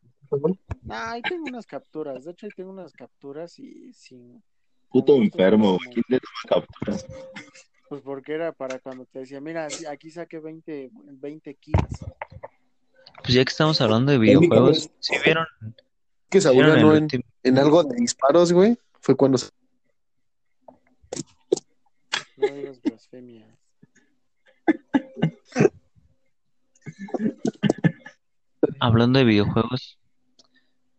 Nah, 0.82 1.12
ahí 1.12 1.22
tengo 1.22 1.44
unas 1.46 1.66
capturas, 1.66 2.24
de 2.24 2.32
hecho 2.32 2.46
ahí 2.46 2.52
tengo 2.56 2.70
unas 2.70 2.92
capturas 2.92 3.58
y 3.58 3.92
sin... 3.92 4.42
Puto 4.90 5.16
enfermo, 5.16 5.78
te 5.82 5.90
¿Quién 5.90 6.04
le 6.08 6.20
toma 6.20 6.60
capturas? 6.60 7.06
Pues 7.88 8.02
porque 8.02 8.32
era 8.34 8.52
para 8.52 8.78
cuando 8.78 9.04
te 9.06 9.20
decía, 9.20 9.40
mira, 9.40 9.68
sí, 9.70 9.84
aquí 9.86 10.10
saqué 10.10 10.38
20, 10.38 10.90
20 10.92 11.54
kills. 11.54 12.04
Pues 13.22 13.34
ya 13.34 13.44
que 13.44 13.50
estamos 13.50 13.80
hablando 13.80 14.12
de 14.12 14.18
videojuegos, 14.18 14.90
si 15.00 15.16
vieron, 15.24 15.46
que 16.28 16.38
el 16.38 16.44
ganó 16.56 16.94
en, 16.94 17.02
último- 17.04 17.24
en 17.42 17.58
algo 17.58 17.84
de 17.84 17.96
disparos, 17.96 18.52
güey. 18.52 18.78
Fue 19.00 19.16
cuando 19.16 19.38
se- 19.38 19.50
No 22.36 22.52
digas 22.54 22.80
blasfemias. 22.82 23.48
hablando 28.80 29.18
de 29.18 29.24
videojuegos, 29.24 29.98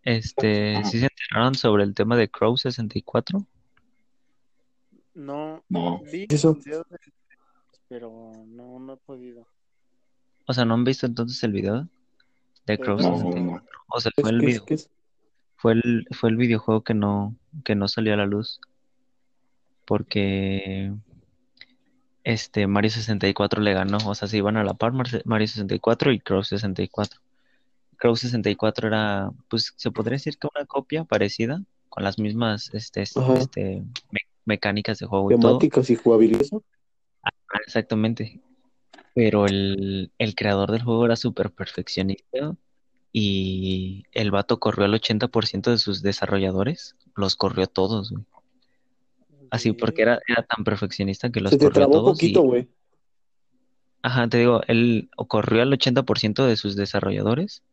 este, 0.09 0.81
¿sí 0.85 0.99
se 0.99 1.07
enteraron 1.07 1.55
sobre 1.55 1.83
el 1.83 1.93
tema 1.93 2.15
de 2.15 2.29
Crow 2.29 2.55
64? 2.55 3.45
No, 5.13 5.63
No. 5.67 6.01
vi 6.11 6.27
Eso. 6.29 6.53
de 6.53 6.85
pero 7.89 8.31
no, 8.47 8.79
no 8.79 8.93
he 8.93 8.97
podido. 8.97 9.47
O 10.45 10.53
sea, 10.53 10.63
¿no 10.63 10.75
han 10.75 10.83
visto 10.85 11.05
entonces 11.05 11.43
el 11.43 11.51
video 11.51 11.87
de 12.65 12.77
Crow 12.77 12.97
No, 12.97 13.17
64? 13.17 13.67
O 13.89 13.99
sea, 13.99 14.11
¿Qué 14.15 14.21
fue 14.21 14.31
el 14.31 14.39
video, 14.39 14.63
es? 14.67 14.89
fue 15.57 15.73
el, 15.73 16.07
fue 16.11 16.29
el 16.29 16.37
videojuego 16.37 16.83
que 16.83 16.93
no, 16.93 17.35
que 17.65 17.75
no 17.75 17.87
salió 17.89 18.13
a 18.13 18.17
la 18.17 18.25
luz. 18.25 18.59
Porque 19.85 20.93
este 22.23 22.67
Mario 22.67 22.91
64 22.91 23.61
le 23.61 23.73
ganó. 23.73 23.97
O 24.05 24.15
sea, 24.15 24.27
se 24.27 24.37
iban 24.37 24.55
a 24.57 24.63
la 24.63 24.73
par 24.73 24.91
Mar- 24.93 25.21
Mario 25.25 25.47
64 25.47 26.11
y 26.11 26.19
Crow 26.19 26.43
64. 26.43 27.19
Crow 27.97 28.15
64 28.15 28.87
era, 28.87 29.31
pues 29.49 29.73
se 29.75 29.91
podría 29.91 30.13
decir 30.15 30.37
que 30.37 30.47
una 30.55 30.65
copia 30.65 31.03
parecida, 31.03 31.61
con 31.89 32.03
las 32.03 32.19
mismas 32.19 32.69
este, 32.73 33.01
este, 33.01 33.83
me- 34.11 34.19
mecánicas 34.45 34.99
de 34.99 35.05
juego 35.07 35.31
y 35.31 35.35
todo. 35.39 35.57
Temáticas 35.57 35.89
y 35.89 35.95
jugabilidad. 35.95 36.45
Ah, 37.23 37.29
Exactamente. 37.65 38.39
Pero 39.15 39.47
el, 39.47 40.11
el 40.19 40.35
creador 40.35 40.71
del 40.71 40.83
juego 40.83 41.05
era 41.05 41.15
súper 41.15 41.49
perfeccionista 41.51 42.55
y 43.11 44.03
el 44.11 44.29
vato 44.29 44.59
corrió 44.59 44.85
al 44.85 44.93
80% 44.93 45.71
de 45.71 45.79
sus 45.79 46.03
desarrolladores. 46.03 46.95
Los 47.15 47.35
corrió 47.35 47.63
a 47.63 47.67
todos, 47.67 48.11
güey. 48.11 48.23
Así, 49.49 49.71
porque 49.71 50.01
era, 50.03 50.19
era 50.27 50.43
tan 50.43 50.63
perfeccionista 50.63 51.31
que 51.31 51.39
los 51.39 51.51
Se 51.51 51.57
te 51.57 51.65
corrió 51.65 51.85
a 51.85 51.87
trabó 51.87 51.93
todos. 52.03 52.11
poquito, 52.19 52.43
y, 52.43 52.45
güey. 52.47 52.67
ajá, 54.03 54.27
te 54.27 54.37
digo, 54.39 54.61
él 54.67 55.09
corrió 55.27 55.61
al 55.63 55.71
80% 55.73 56.45
de 56.45 56.57
sus 56.57 56.75
desarrolladores 56.75 57.63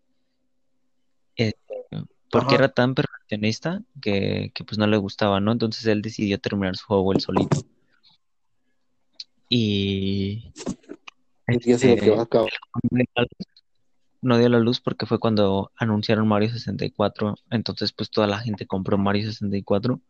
porque 2.35 2.57
Ajá. 2.57 2.65
era 2.65 2.69
tan 2.69 2.97
perfeccionista 2.97 3.81
que, 4.03 4.51
que 4.53 4.65
pues 4.65 4.77
no 4.77 4.89
le 4.89 4.97
gustaba, 4.97 5.39
¿no? 5.39 5.53
Entonces 5.53 5.87
él 5.87 6.03
decidió 6.03 6.41
terminar 6.41 6.75
su 6.75 6.85
juego 6.85 7.13
él 7.13 7.21
solito. 7.21 7.65
Y 9.49 10.53
este, 11.47 11.95
que 11.95 12.11
va 12.11 12.23
a 12.23 13.27
no 14.21 14.37
dio 14.37 14.49
la 14.49 14.59
luz 14.59 14.81
porque 14.81 15.07
fue 15.07 15.21
cuando 15.21 15.71
anunciaron 15.77 16.27
Mario 16.27 16.51
64, 16.51 17.37
entonces 17.51 17.93
pues 17.93 18.11
toda 18.11 18.27
la 18.27 18.41
gente 18.41 18.67
compró 18.67 18.99
Mario 18.99 19.27
64 19.27 20.01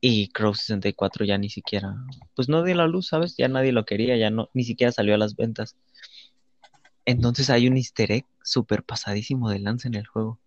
y 0.00 0.28
Crow 0.28 0.54
64 0.54 1.26
ya 1.26 1.36
ni 1.36 1.50
siquiera, 1.50 1.96
pues 2.34 2.48
no 2.48 2.62
dio 2.62 2.76
la 2.76 2.86
luz, 2.86 3.08
¿sabes? 3.08 3.36
Ya 3.36 3.48
nadie 3.48 3.72
lo 3.72 3.84
quería, 3.84 4.16
ya 4.16 4.30
no, 4.30 4.48
ni 4.54 4.64
siquiera 4.64 4.90
salió 4.90 5.14
a 5.14 5.18
las 5.18 5.36
ventas. 5.36 5.76
Entonces 7.04 7.50
hay 7.50 7.68
un 7.68 7.76
easter 7.76 8.10
egg 8.10 8.24
súper 8.42 8.84
pasadísimo 8.84 9.50
de 9.50 9.58
lanza 9.58 9.88
en 9.88 9.96
el 9.96 10.06
juego. 10.06 10.38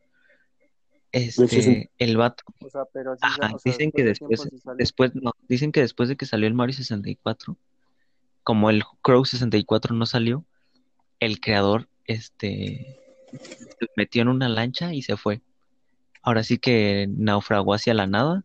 Este, 1.16 1.90
el 1.98 2.18
vato, 2.18 2.44
O 2.60 2.70
sea, 2.70 2.82
pero 2.92 3.14
sí, 3.16 3.22
Ajá, 3.22 3.56
o 3.56 3.60
sea, 3.60 3.72
dicen 3.72 3.90
que 3.94 4.04
de 4.04 4.18
después, 4.78 5.16
no, 5.16 5.32
dicen 5.48 5.72
que 5.72 5.80
después 5.80 6.10
de 6.10 6.18
que 6.18 6.26
salió 6.26 6.46
el 6.46 6.54
Mario 6.54 6.74
64, 6.74 7.58
como 8.44 8.70
el 8.70 8.84
Crow 9.02 9.24
64 9.24 9.96
no 9.96 10.06
salió, 10.06 10.44
el 11.22 11.40
creador, 11.40 11.88
este, 12.04 13.00
se 13.40 13.88
metió 13.96 14.24
en 14.24 14.28
una 14.28 14.50
lancha 14.50 14.94
y 14.94 15.04
se 15.04 15.16
fue. 15.16 15.42
Ahora 16.22 16.44
sí 16.44 16.58
que 16.58 17.08
naufragó 17.10 17.74
hacia 17.74 17.94
la 17.94 18.08
nada, 18.08 18.44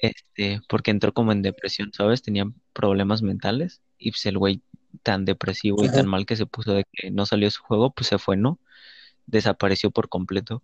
este, 0.00 0.62
porque 0.66 0.92
entró 0.92 1.12
como 1.12 1.32
en 1.32 1.42
depresión, 1.42 1.92
¿sabes? 1.92 2.22
Tenía 2.22 2.50
problemas 2.72 3.20
mentales 3.20 3.82
y 3.98 4.12
pues 4.12 4.24
el 4.24 4.38
güey 4.38 4.62
tan 5.02 5.26
depresivo 5.26 5.84
y 5.84 5.90
tan 5.90 6.06
mal 6.06 6.24
que 6.24 6.36
se 6.36 6.46
puso 6.46 6.72
de 6.72 6.84
que 6.90 7.10
no 7.10 7.26
salió 7.26 7.50
su 7.50 7.62
juego, 7.62 7.90
pues 7.90 8.06
se 8.06 8.16
fue, 8.16 8.38
¿no? 8.38 8.58
Desapareció 9.26 9.90
por 9.90 10.08
completo. 10.08 10.62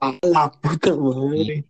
A 0.00 0.18
la 0.22 0.50
puta 0.50 0.96
madre. 0.96 1.64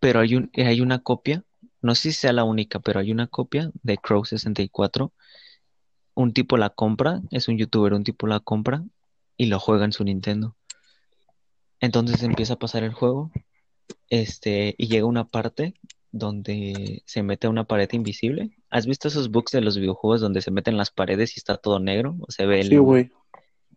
Pero 0.00 0.20
hay 0.20 0.36
un, 0.36 0.50
hay 0.54 0.80
una 0.80 1.00
copia, 1.00 1.44
no 1.82 1.94
sé 1.94 2.12
si 2.12 2.12
sea 2.12 2.32
la 2.32 2.44
única, 2.44 2.78
pero 2.80 3.00
hay 3.00 3.12
una 3.12 3.26
copia 3.26 3.70
de 3.82 3.98
Crow 3.98 4.24
64. 4.24 5.12
Un 6.14 6.32
tipo 6.32 6.56
la 6.56 6.70
compra, 6.70 7.20
es 7.30 7.48
un 7.48 7.58
youtuber, 7.58 7.92
un 7.92 8.04
tipo 8.04 8.26
la 8.26 8.40
compra 8.40 8.84
y 9.36 9.46
lo 9.46 9.58
juega 9.58 9.84
en 9.84 9.92
su 9.92 10.04
Nintendo. 10.04 10.56
Entonces 11.80 12.22
empieza 12.22 12.54
a 12.54 12.58
pasar 12.58 12.84
el 12.84 12.94
juego, 12.94 13.30
este, 14.08 14.74
y 14.78 14.86
llega 14.88 15.06
una 15.06 15.28
parte 15.28 15.74
donde 16.12 17.02
se 17.04 17.22
mete 17.22 17.48
a 17.48 17.50
una 17.50 17.64
pared 17.64 17.90
invisible. 17.92 18.56
¿Has 18.70 18.86
visto 18.86 19.08
esos 19.08 19.30
bugs 19.30 19.52
de 19.52 19.60
los 19.60 19.76
videojuegos 19.76 20.20
donde 20.20 20.40
se 20.40 20.52
meten 20.52 20.76
las 20.76 20.90
paredes 20.90 21.36
y 21.36 21.40
está 21.40 21.56
todo 21.56 21.80
negro? 21.80 22.16
O 22.20 22.30
se 22.30 22.46
ve 22.46 22.60
el, 22.60 22.68
Sí, 22.68 22.76
güey. 22.76 23.10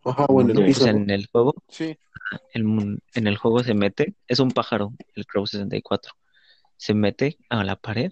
Ajá, 0.09 0.25
o 0.29 0.41
en 0.41 0.49
el 0.49 0.55
pues, 0.55 0.67
piso. 0.67 0.87
en 0.87 1.09
el 1.09 1.27
juego 1.27 1.55
Sí, 1.67 1.97
el 2.53 2.63
mun- 2.63 2.99
en 3.13 3.27
el 3.27 3.37
juego 3.37 3.63
se 3.63 3.73
mete, 3.73 4.15
es 4.27 4.39
un 4.39 4.51
pájaro, 4.51 4.93
el 5.15 5.25
Crow 5.25 5.45
64. 5.47 6.13
Se 6.77 6.93
mete 6.93 7.37
a 7.49 7.63
la 7.63 7.75
pared 7.75 8.11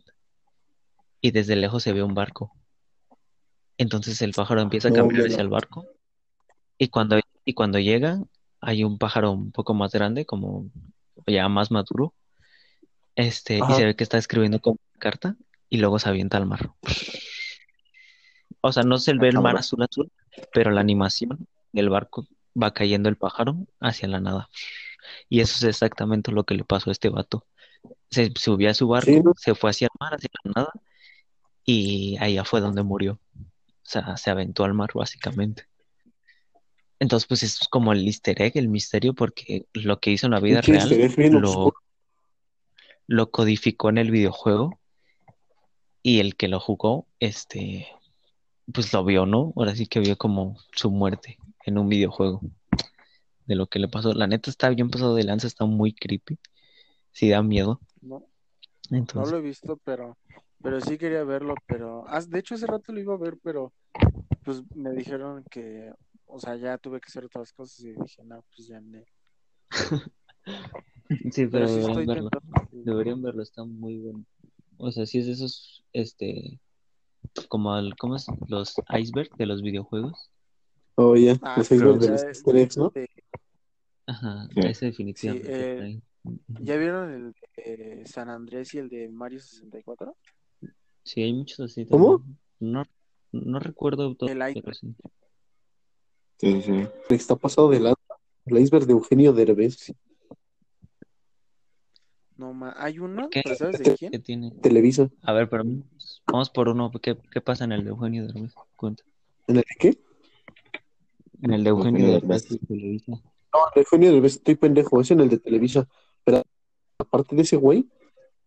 y 1.21 1.31
desde 1.31 1.55
lejos 1.55 1.83
se 1.83 1.93
ve 1.93 2.03
un 2.03 2.13
barco. 2.13 2.51
Entonces 3.77 4.21
el 4.21 4.31
pájaro 4.31 4.61
empieza 4.61 4.87
a 4.87 4.91
No, 4.91 4.97
caminar 4.97 5.25
hacia 5.27 5.41
el 5.41 5.49
barco 5.49 5.85
y 6.77 6.87
cuando, 6.87 7.19
y 7.43 7.53
cuando 7.53 7.79
llega 7.79 8.21
hay 8.61 8.83
un 8.83 8.97
pájaro 8.97 9.31
un 9.31 9.51
poco 9.51 9.73
más 9.73 9.91
grande, 9.91 10.25
como 10.25 10.69
ya 11.27 11.47
más 11.49 11.71
maduro, 11.71 12.13
este, 13.15 13.59
y 13.59 13.73
se 13.73 13.85
ve 13.85 13.95
que 13.95 14.03
está 14.03 14.17
escribiendo 14.17 14.59
como 14.59 14.77
una 14.93 14.99
carta 14.99 15.35
y 15.69 15.77
luego 15.77 15.99
se 15.99 16.09
avienta 16.09 16.37
al 16.37 16.45
mar. 16.45 16.71
O 18.61 18.71
sea, 18.71 18.83
no 18.83 18.97
se 18.97 19.13
ve 19.13 19.29
el 19.29 19.39
mar 19.39 19.57
azul 19.57 19.83
azul, 19.83 20.11
pero 20.53 20.71
la 20.71 20.81
animación 20.81 21.47
del 21.75 21.89
barco 21.89 22.27
va 22.61 22.73
cayendo 22.73 23.09
el 23.09 23.17
pájaro 23.17 23.67
hacia 23.79 24.07
la 24.07 24.19
nada. 24.19 24.49
Y 25.29 25.41
eso 25.41 25.55
es 25.57 25.63
exactamente 25.63 26.31
lo 26.31 26.45
que 26.45 26.55
le 26.55 26.63
pasó 26.63 26.89
a 26.89 26.93
este 26.93 27.09
vato. 27.09 27.45
Se 28.09 28.31
subió 28.35 28.69
a 28.69 28.73
su 28.73 28.87
barco, 28.87 29.33
se 29.37 29.53
fue 29.53 29.69
hacia 29.69 29.85
el 29.85 29.97
mar, 29.99 30.15
hacia 30.15 30.29
la 30.43 30.51
nada, 30.55 30.73
y 31.63 32.17
allá 32.19 32.43
fue 32.43 32.61
donde 32.61 32.83
murió. 32.83 33.19
O 33.35 33.87
sea, 33.87 34.17
se 34.17 34.31
aventó 34.31 34.63
al 34.63 34.73
mar, 34.73 34.89
básicamente. 34.93 35.67
Entonces, 36.97 37.27
pues 37.27 37.43
es 37.43 37.59
como 37.69 37.93
el 37.93 38.07
easter 38.07 38.41
egg, 38.41 38.53
el 38.55 38.69
misterio, 38.69 39.13
porque 39.13 39.65
lo 39.73 39.99
que 39.99 40.11
hizo 40.11 40.27
en 40.27 40.31
la 40.31 40.39
vida 40.39 40.61
real 40.61 40.89
lo 43.07 43.29
codificó 43.29 43.89
en 43.89 43.99
el 43.99 44.09
videojuego 44.09 44.79
y 46.01 46.21
el 46.21 46.35
que 46.35 46.47
lo 46.47 46.59
jugó, 46.59 47.05
este, 47.19 47.87
pues 48.73 48.91
lo 48.93 49.03
vio, 49.03 49.27
¿no? 49.27 49.53
Ahora 49.55 49.75
sí 49.75 49.85
que 49.85 49.99
vio 49.99 50.17
como 50.17 50.57
su 50.71 50.89
muerte 50.89 51.37
en 51.65 51.77
un 51.77 51.89
videojuego 51.89 52.41
de 53.45 53.55
lo 53.55 53.67
que 53.67 53.79
le 53.79 53.87
pasó. 53.87 54.13
La 54.13 54.27
neta 54.27 54.49
está 54.49 54.69
bien 54.69 54.89
pasado 54.89 55.15
de 55.15 55.23
lanza, 55.23 55.47
está 55.47 55.65
muy 55.65 55.93
creepy. 55.93 56.39
Sí 57.11 57.29
da 57.29 57.41
miedo. 57.41 57.79
no, 58.01 58.27
no 58.89 59.25
lo 59.25 59.37
he 59.37 59.41
visto, 59.41 59.77
pero, 59.83 60.17
pero 60.61 60.79
sí 60.81 60.97
quería 60.97 61.23
verlo, 61.23 61.55
pero, 61.65 62.05
ah, 62.07 62.21
de 62.21 62.39
hecho 62.39 62.55
hace 62.55 62.67
rato 62.67 62.91
lo 62.91 62.99
iba 62.99 63.13
a 63.13 63.17
ver, 63.17 63.37
pero 63.41 63.73
pues 64.43 64.61
me 64.75 64.91
dijeron 64.91 65.43
que, 65.49 65.91
o 66.27 66.39
sea, 66.39 66.55
ya 66.55 66.77
tuve 66.77 66.99
que 66.99 67.07
hacer 67.07 67.25
otras 67.25 67.51
cosas 67.51 67.79
y 67.79 67.93
dije, 67.93 68.23
no, 68.23 68.43
pues 68.55 68.67
ya 68.67 68.79
no. 68.79 69.01
sí, 71.31 71.47
Pero 71.47 71.49
pero 71.51 71.67
sí 71.67 71.75
deberían 71.79 72.05
verlo. 72.05 72.29
Deberían 72.71 73.21
verlo, 73.21 73.41
está 73.41 73.63
muy 73.63 73.97
bueno. 73.97 74.25
O 74.77 74.91
sea, 74.91 75.05
sí 75.05 75.19
es 75.19 75.25
de 75.25 75.31
esos, 75.31 75.83
este, 75.93 76.59
como 77.47 77.75
el, 77.77 77.95
¿cómo 77.95 78.15
es? 78.17 78.27
Los 78.47 78.75
iceberg 78.95 79.35
de 79.37 79.45
los 79.45 79.61
videojuegos. 79.61 80.29
Oh, 80.95 81.15
ya. 81.15 81.35
Ah, 81.41 81.55
Los 81.57 81.69
de 81.69 81.77
ya, 81.77 81.85
los 81.85 82.23
easter 82.23 82.55
eggs, 82.55 82.77
¿no? 82.77 82.89
de- 82.89 83.09
Ajá, 84.07 84.47
Sí. 84.53 84.59
ese 84.61 84.85
definitivamente 84.87 85.47
Sí, 85.47 85.51
está 85.61 85.87
eh. 85.87 86.01
¿ya 86.61 86.77
vieron 86.77 87.11
el 87.11 87.33
de 87.57 88.05
San 88.05 88.29
Andrés 88.29 88.73
y 88.73 88.77
el 88.77 88.87
de 88.89 89.09
Mario 89.09 89.39
64? 89.39 90.15
Sí, 91.03 91.21
hay 91.23 91.33
muchos 91.33 91.59
así 91.59 91.85
¿Cómo? 91.85 92.19
también. 92.19 92.37
No, 92.59 92.83
no 93.31 93.59
recuerdo 93.59 94.15
todo, 94.15 94.29
El 94.29 94.37
iceberg. 94.49 94.75
sí. 94.75 94.95
Sí, 96.37 96.61
sí. 96.61 96.87
Está 97.09 97.35
pasado 97.35 97.69
de 97.69 97.79
lanza. 97.79 97.99
El 98.45 98.57
iceberg 98.59 98.85
de 98.85 98.93
Eugenio 98.93 99.33
Derbez. 99.33 99.93
No, 102.37 102.53
ma, 102.53 102.73
hay 102.77 102.99
uno, 102.99 103.29
¿Qué? 103.29 103.41
pero 103.43 103.55
¿sabes 103.55 103.79
de 103.79 103.95
quién? 103.95 104.11
¿Qué 104.11 104.19
tiene? 104.19 104.51
Televisa. 104.61 105.09
A 105.21 105.31
ver, 105.33 105.49
pero 105.49 105.63
vamos 106.27 106.49
por 106.49 106.67
uno. 106.69 106.91
¿Qué, 107.01 107.17
qué 107.31 107.41
pasa 107.41 107.63
en 107.63 107.71
el 107.71 107.83
de 107.85 107.89
Eugenio 107.91 108.27
Derbez? 108.27 108.53
Cuenta. 108.75 109.03
¿En 109.47 109.55
el 109.57 109.61
de 109.61 109.75
qué? 109.79 109.97
En 111.41 111.53
el 111.53 111.63
de 111.63 111.69
Eugenio 111.69 112.05
Eugenio 112.05 112.11
Derbez 112.11 112.47
Derbez. 112.47 112.49
de 112.49 112.57
Televisa. 112.67 113.11
No, 113.11 113.59
el 113.67 113.73
de 113.75 113.81
Eugenio 113.81 114.11
Derbez, 114.13 114.33
estoy 114.35 114.55
pendejo. 114.55 115.01
Es 115.01 115.11
en 115.11 115.19
el 115.21 115.29
de 115.29 115.39
Televisa. 115.39 115.87
Pero 116.23 116.43
aparte 116.99 117.35
de 117.35 117.41
ese 117.43 117.55
güey, 117.57 117.89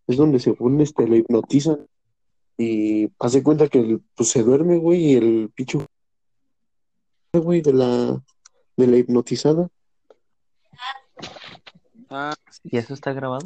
es 0.07 0.17
donde 0.17 0.39
según 0.39 0.79
este 0.81 1.07
lo 1.07 1.15
hipnotizan. 1.15 1.87
Y 2.57 3.09
hace 3.19 3.41
cuenta 3.41 3.67
que 3.69 3.79
el, 3.79 4.01
pues, 4.15 4.29
se 4.29 4.43
duerme, 4.43 4.77
güey, 4.77 5.13
y 5.13 5.15
el 5.15 5.51
picho 5.55 5.85
güey 7.33 7.61
de 7.61 7.73
la 7.73 8.23
de 8.75 8.87
la 8.87 8.97
hipnotizada. 8.97 9.69
Ah, 12.09 12.33
sí, 12.49 12.61
¿Y 12.63 12.77
eso 12.77 12.93
está 12.93 13.13
grabado? 13.13 13.45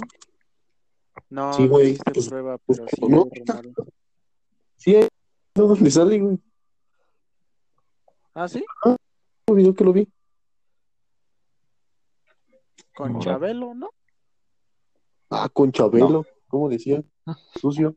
no, 1.30 1.54
Sí, 1.54 1.64
no 1.64 1.70
güey, 1.70 1.88
existe 1.92 2.12
pues, 2.14 2.30
prueba, 2.30 2.58
pues, 2.60 2.80
pero 2.80 2.90
sí 2.90 3.02
no. 3.08 3.28
hay 3.32 3.42
rumores. 3.46 3.74
Sí, 4.78 4.96
es 4.96 5.10
donde 5.54 5.92
sale, 5.92 6.20
güey. 6.20 6.38
Ah, 8.34 8.48
sí, 8.48 8.64
video 9.52 9.74
que 9.76 9.84
lo 9.84 9.92
vi. 9.94 10.08
con 12.96 13.14
No. 13.14 13.20
Chabelo, 13.20 13.74
¿no? 13.74 13.90
Ah, 15.32 15.50
con 15.52 15.72
Chabelo, 15.72 16.26
¿cómo 16.48 16.70
decía? 16.70 17.04
Sucio. 17.60 17.96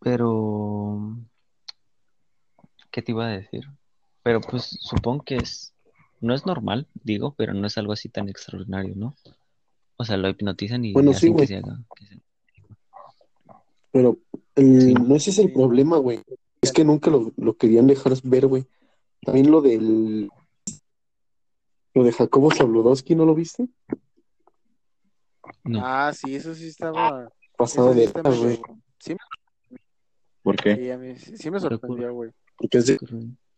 Pero, 0.00 1.16
¿qué 2.90 3.02
te 3.02 3.12
iba 3.12 3.26
a 3.26 3.30
decir? 3.30 3.64
Pero 4.22 4.40
pues 4.40 4.76
supongo 4.80 5.24
que 5.24 5.36
es, 5.36 5.74
no 6.20 6.32
es 6.34 6.46
normal, 6.46 6.86
digo, 7.02 7.34
pero 7.36 7.52
no 7.54 7.66
es 7.66 7.76
algo 7.76 7.92
así 7.92 8.08
tan 8.08 8.28
extraordinario, 8.28 8.94
¿no? 8.96 9.16
O 9.96 10.04
sea, 10.04 10.16
lo 10.16 10.28
hipnotizan 10.28 10.84
y 10.84 10.92
Bueno, 10.92 11.10
sí, 11.12 11.16
hacen 11.18 11.30
que 11.32 11.34
güey. 11.36 11.46
se 11.48 11.56
haga. 11.56 11.78
que 11.96 12.06
se- 12.06 12.20
Pero 13.92 14.18
el- 14.56 14.80
Sí. 14.82 14.94
no 14.94 15.14
ese 15.16 15.30
es 15.30 15.38
el 15.38 15.52
problema, 15.52 15.98
güey. 15.98 16.20
Es 16.64 16.72
que 16.72 16.84
nunca 16.84 17.10
lo, 17.10 17.32
lo 17.36 17.56
querían 17.56 17.86
dejar 17.86 18.12
ver, 18.22 18.46
güey. 18.46 18.66
También 19.22 19.50
lo 19.50 19.60
del. 19.60 20.28
Lo 21.94 22.02
de 22.02 22.12
Jacobo 22.12 22.50
Zabludowski, 22.52 23.14
¿no 23.14 23.24
lo 23.24 23.34
viste? 23.34 23.68
No, 25.64 25.80
Ah, 25.82 26.12
sí, 26.12 26.34
eso 26.34 26.54
sí 26.54 26.68
estaba. 26.68 27.28
Pasado 27.56 27.92
Eso 27.92 27.94
sí 27.94 27.98
de 28.00 28.04
está. 28.06 28.32
Sí, 28.98 29.16
¿Por 30.42 30.56
qué? 30.56 30.76
sí, 30.76 30.90
a 30.90 30.98
mí 30.98 31.16
sí, 31.16 31.50
me 31.50 31.60
sorprendió, 31.60 32.12
güey. 32.12 32.30
Porque 32.58 32.78
es 32.78 32.86
de- 32.86 32.98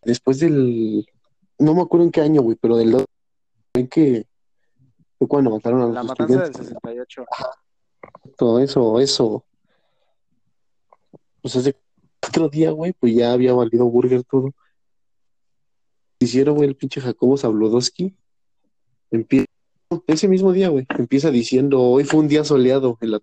después 0.02 0.38
del. 0.38 1.06
No 1.58 1.74
me 1.74 1.82
acuerdo 1.82 2.04
en 2.04 2.12
qué 2.12 2.20
año, 2.20 2.42
güey, 2.42 2.56
pero 2.60 2.76
del. 2.76 3.04
en 3.74 3.88
que 3.88 4.26
fue 5.18 5.26
cuando 5.28 5.50
mataron 5.50 5.80
a 5.82 5.86
los 5.86 5.94
La 5.94 6.02
matanza 6.02 6.34
del 6.34 6.42
estudiantes. 6.50 6.74
68. 6.74 7.24
Todo 8.36 8.60
eso, 8.60 9.00
eso. 9.00 9.44
Pues 11.40 11.56
hace 11.56 11.74
otro 12.28 12.48
día, 12.48 12.70
güey, 12.70 12.92
pues 12.92 13.14
ya 13.14 13.32
había 13.32 13.52
valido 13.54 13.86
burger 13.86 14.24
todo. 14.24 14.52
Hicieron, 16.18 16.56
güey, 16.56 16.68
el 16.68 16.76
pinche 16.76 17.00
Jacobo 17.00 17.36
Zabludowski. 17.36 18.14
Empieza, 19.10 19.46
ese 20.06 20.28
mismo 20.28 20.52
día, 20.52 20.68
güey, 20.68 20.86
empieza 20.98 21.30
diciendo, 21.30 21.80
hoy 21.82 22.04
fue 22.04 22.20
un 22.20 22.28
día 22.28 22.44
soleado. 22.44 22.98
en 23.00 23.10
la-". 23.12 23.20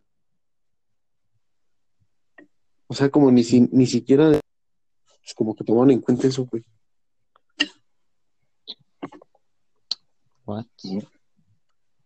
O 2.87 2.93
sea, 2.93 3.09
como 3.09 3.31
ni, 3.31 3.43
si, 3.43 3.61
ni 3.71 3.87
siquiera, 3.87 4.29
pues 4.29 5.33
como 5.35 5.55
que 5.55 5.63
tomaron 5.63 5.91
en 5.91 6.01
cuenta 6.01 6.27
eso, 6.27 6.45
güey. 6.45 6.63
What? 10.45 10.65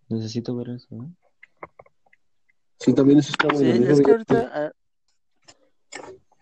Necesito 0.10 0.56
ver 0.56 0.70
eso, 0.70 0.88
¿eh? 0.96 1.10
Sí, 2.80 2.94
también 2.94 3.20
eso 3.20 3.32
está 3.32 3.50
Sí, 3.58 3.66
bueno. 3.66 3.90
es 3.90 4.02
que 4.02 4.12
ahorita. 4.12 4.74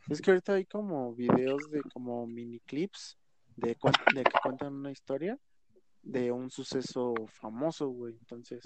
Es 0.10 0.22
que 0.22 0.32
ahorita 0.32 0.54
hay 0.54 0.66
como 0.66 1.14
videos 1.16 1.70
de 1.72 1.82
como 1.94 2.26
mini 2.28 2.60
clips 2.62 3.18
de, 3.56 3.78
de 4.14 4.24
que 4.24 4.32
cuentan 4.44 4.74
una 4.74 4.92
historia 4.92 5.38
de 6.02 6.32
un 6.32 6.52
suceso 6.52 7.14
famoso, 7.40 7.88
güey. 7.90 8.14
Entonces, 8.20 8.62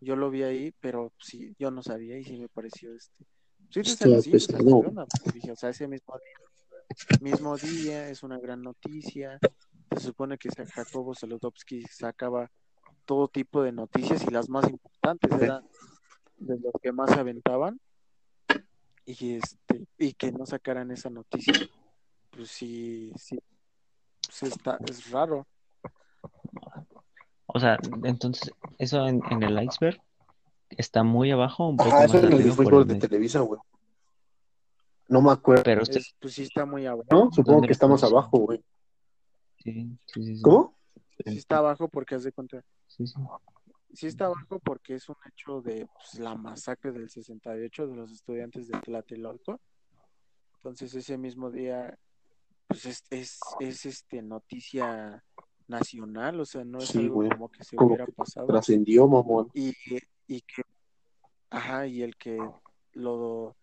yo 0.00 0.16
lo 0.16 0.30
vi 0.30 0.42
ahí, 0.42 0.72
pero 0.80 1.12
sí, 1.18 1.54
yo 1.58 1.70
no 1.70 1.82
sabía 1.82 2.18
y 2.18 2.24
sí 2.24 2.38
me 2.38 2.48
pareció 2.48 2.94
este. 2.94 3.24
Sí, 3.70 3.82
te 3.82 3.90
Está 3.90 4.20
sí, 4.20 4.32
porque 4.68 5.30
dije, 5.32 5.52
o 5.52 5.56
sea, 5.56 5.70
ese 5.70 5.88
mismo 5.88 6.14
día, 6.18 7.20
mismo 7.20 7.56
día 7.56 8.08
es 8.08 8.22
una 8.22 8.38
gran 8.38 8.62
noticia 8.62 9.38
se 9.96 10.00
supone 10.00 10.38
que 10.38 10.48
Jacobo 10.50 11.14
Saludowski 11.14 11.82
sacaba 11.82 12.50
todo 13.04 13.28
tipo 13.28 13.62
de 13.62 13.72
noticias 13.72 14.24
y 14.26 14.30
las 14.30 14.48
más 14.48 14.68
importantes 14.68 15.30
eran 15.40 15.64
de 16.38 16.58
los 16.58 16.72
que 16.82 16.92
más 16.92 17.10
se 17.10 17.20
aventaban 17.20 17.80
y 19.06 19.36
este 19.36 19.56
y 19.98 20.12
que 20.14 20.32
no 20.32 20.46
sacaran 20.46 20.90
esa 20.90 21.10
noticia 21.10 21.54
pues 22.30 22.50
sí 22.50 23.12
sí 23.16 23.38
pues 24.28 24.42
está 24.42 24.78
es 24.88 25.10
raro 25.10 25.46
O 27.46 27.60
sea, 27.60 27.78
entonces, 28.02 28.52
eso 28.78 29.06
en, 29.06 29.22
en 29.30 29.42
el 29.44 29.62
iceberg 29.62 30.02
está 30.70 31.04
muy 31.04 31.30
abajo, 31.30 31.68
un 31.68 31.76
poco 31.76 31.90
Ajá, 31.90 31.98
más 32.00 32.14
eso 32.14 32.18
en 32.26 32.32
el 32.32 32.86
de. 32.86 32.94
Televisa, 32.98 33.40
güey. 33.40 33.60
No 35.08 35.20
me 35.20 35.30
acuerdo, 35.30 35.62
Pero 35.62 35.82
usted, 35.82 36.00
Es- 36.00 36.14
pues 36.18 36.34
sí 36.34 36.42
está 36.42 36.64
muy 36.64 36.86
abajo 36.86 37.06
¿no? 37.10 37.30
Supongo 37.30 37.52
¿Dónde 37.58 37.66
que 37.68 37.72
estamos 37.72 38.02
abajo, 38.02 38.38
güey. 38.38 38.64
sí, 39.58 39.96
sí, 40.06 40.24
sí, 40.24 40.36
sí. 40.36 40.42
¿Cómo? 40.42 40.76
sí 41.24 41.38
está 41.38 41.58
abajo 41.58 41.88
porque 41.88 42.16
haz 42.16 42.24
de 42.24 42.32
Sí, 42.88 43.06
sí. 43.06 43.14
sí 43.92 44.06
está 44.08 44.26
abajo 44.26 44.58
porque 44.58 44.94
es 44.96 45.08
un 45.08 45.16
hecho 45.26 45.60
de 45.60 45.86
pues, 45.86 46.18
la 46.18 46.34
masacre 46.34 46.90
del 46.92 47.08
68 47.08 47.86
de 47.86 47.94
los 47.94 48.10
estudiantes 48.10 48.66
de 48.66 48.80
Tlatelolco. 48.80 49.60
Entonces 50.64 50.94
ese 50.94 51.18
mismo 51.18 51.50
día 51.50 51.98
pues 52.68 52.86
es, 52.86 53.04
es, 53.10 53.38
es 53.60 53.84
este 53.84 54.22
noticia 54.22 55.22
nacional, 55.68 56.40
o 56.40 56.46
sea, 56.46 56.64
no 56.64 56.78
es 56.78 56.88
Sí, 56.88 57.00
algo 57.00 57.28
como 57.28 57.50
que 57.50 57.62
se 57.64 57.76
Como 57.76 57.88
hubiera 57.88 58.06
pasado. 58.06 58.46
Trascendió, 58.46 59.06
mamón. 59.06 59.50
Y, 59.52 59.74
y 60.26 60.40
que 60.40 60.62
ajá, 61.50 61.86
y 61.86 62.00
el 62.00 62.16
que 62.16 62.38
lo 62.94 63.54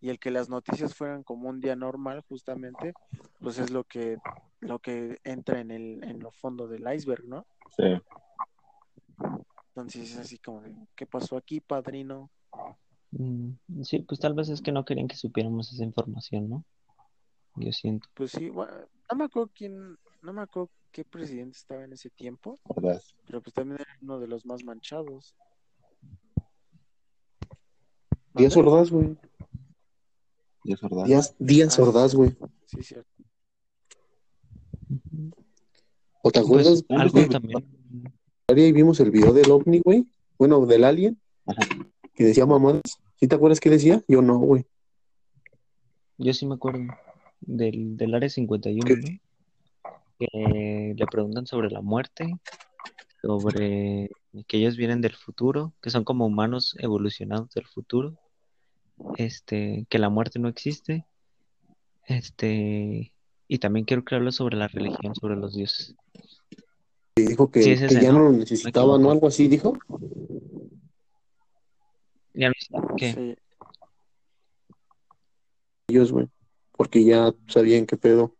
y 0.00 0.08
el 0.08 0.18
que 0.18 0.32
las 0.32 0.48
noticias 0.48 0.96
fueran 0.96 1.22
como 1.22 1.48
un 1.48 1.60
día 1.60 1.76
normal 1.76 2.24
justamente, 2.28 2.92
pues 3.38 3.60
es 3.60 3.70
lo 3.70 3.84
que 3.84 4.18
lo 4.58 4.80
que 4.80 5.18
entra 5.22 5.60
en 5.60 5.70
el 5.70 6.02
en 6.02 6.18
lo 6.18 6.32
fondo 6.32 6.66
del 6.66 6.92
iceberg, 6.92 7.24
¿no? 7.24 7.46
Sí. 7.76 8.02
Entonces 9.68 10.10
es 10.10 10.18
así 10.18 10.38
como 10.38 10.60
¿qué 10.96 11.06
pasó 11.06 11.36
aquí, 11.36 11.60
padrino? 11.60 12.32
Mm, 13.10 13.52
sí, 13.82 14.00
pues 14.00 14.20
tal 14.20 14.34
vez 14.34 14.48
es 14.48 14.60
que 14.60 14.72
no 14.72 14.84
querían 14.84 15.08
que 15.08 15.16
supiéramos 15.16 15.72
esa 15.72 15.84
información, 15.84 16.48
¿no? 16.48 16.64
Yo 17.56 17.72
siento. 17.72 18.08
Pues 18.14 18.32
sí, 18.32 18.50
bueno, 18.50 18.72
no 19.10 19.18
me 19.18 19.24
acuerdo 19.24 19.50
quién, 19.54 19.98
no 20.22 20.32
me 20.32 20.42
acuerdo 20.42 20.70
qué 20.92 21.04
presidente 21.04 21.56
estaba 21.56 21.84
en 21.84 21.92
ese 21.92 22.10
tiempo, 22.10 22.60
¿verdad? 22.74 23.02
pero 23.26 23.42
pues 23.42 23.54
también 23.54 23.80
era 23.80 23.98
uno 24.02 24.18
de 24.20 24.28
los 24.28 24.46
más 24.46 24.64
manchados. 24.64 25.34
Díaz 28.34 28.56
¿Mande? 28.56 28.70
Ordaz, 28.70 28.90
güey. 28.90 29.16
Es 30.64 30.80
verdad. 30.80 31.04
Díaz, 31.04 31.34
Díaz 31.38 31.78
Ah, 31.78 31.82
Ordaz, 31.82 32.14
güey. 32.14 32.36
Sí, 32.66 32.82
cierto. 32.82 33.10
¿O 36.22 36.30
te 36.30 36.40
acuerdas? 36.40 36.84
Pues 36.86 37.00
algo 37.00 37.12
güey, 37.12 37.28
también. 37.28 37.64
Ahí 38.48 38.72
vimos 38.72 39.00
el 39.00 39.10
video 39.10 39.32
del 39.32 39.50
ovni, 39.50 39.80
güey. 39.84 40.06
Bueno, 40.38 40.64
del 40.66 40.84
alien. 40.84 41.20
Ajá. 41.46 41.62
Que 42.18 42.24
decía 42.24 42.46
mamadas. 42.46 42.82
¿Sí 43.14 43.28
te 43.28 43.36
acuerdas 43.36 43.60
qué 43.60 43.70
decía? 43.70 44.02
Yo 44.08 44.22
no, 44.22 44.38
güey. 44.38 44.66
Yo 46.16 46.34
sí 46.34 46.46
me 46.46 46.56
acuerdo 46.56 46.80
del, 47.40 47.96
del 47.96 48.12
área 48.12 48.28
51, 48.28 48.84
¿Qué? 48.84 48.96
¿no? 48.96 49.20
Que 50.18 50.94
le 50.96 51.06
preguntan 51.06 51.46
sobre 51.46 51.70
la 51.70 51.80
muerte, 51.80 52.34
sobre 53.22 54.10
que 54.48 54.56
ellos 54.56 54.76
vienen 54.76 55.00
del 55.00 55.14
futuro, 55.14 55.74
que 55.80 55.90
son 55.90 56.02
como 56.02 56.26
humanos 56.26 56.74
evolucionados 56.80 57.50
del 57.50 57.66
futuro, 57.66 58.18
este, 59.16 59.86
que 59.88 59.98
la 60.00 60.08
muerte 60.08 60.40
no 60.40 60.48
existe, 60.48 61.06
este, 62.04 63.12
y 63.46 63.58
también 63.58 63.84
quiero 63.84 64.04
que 64.04 64.16
hable 64.16 64.32
sobre 64.32 64.56
la 64.56 64.66
religión, 64.66 65.14
sobre 65.14 65.36
los 65.36 65.54
dioses. 65.54 65.94
Dijo 67.14 67.48
que, 67.48 67.62
Sí, 67.62 67.70
es 67.70 67.78
que 67.78 67.86
ese, 67.86 68.02
ya 68.02 68.10
¿no? 68.10 68.18
lo 68.18 68.32
necesitaban, 68.32 68.96
equivoco. 68.96 69.12
Algo 69.12 69.28
así, 69.28 69.46
dijo. 69.46 69.78
Ya 72.38 72.50
no- 72.70 72.94
¿qué? 72.96 73.12
Sí. 73.14 73.36
Ellos, 75.88 76.12
güey. 76.12 76.28
Porque 76.76 77.04
ya 77.04 77.34
sabían 77.48 77.84
qué 77.84 77.96
pedo. 77.96 78.36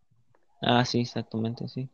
Ah, 0.63 0.85
sí, 0.85 1.01
exactamente, 1.01 1.69
sí. 1.69 1.91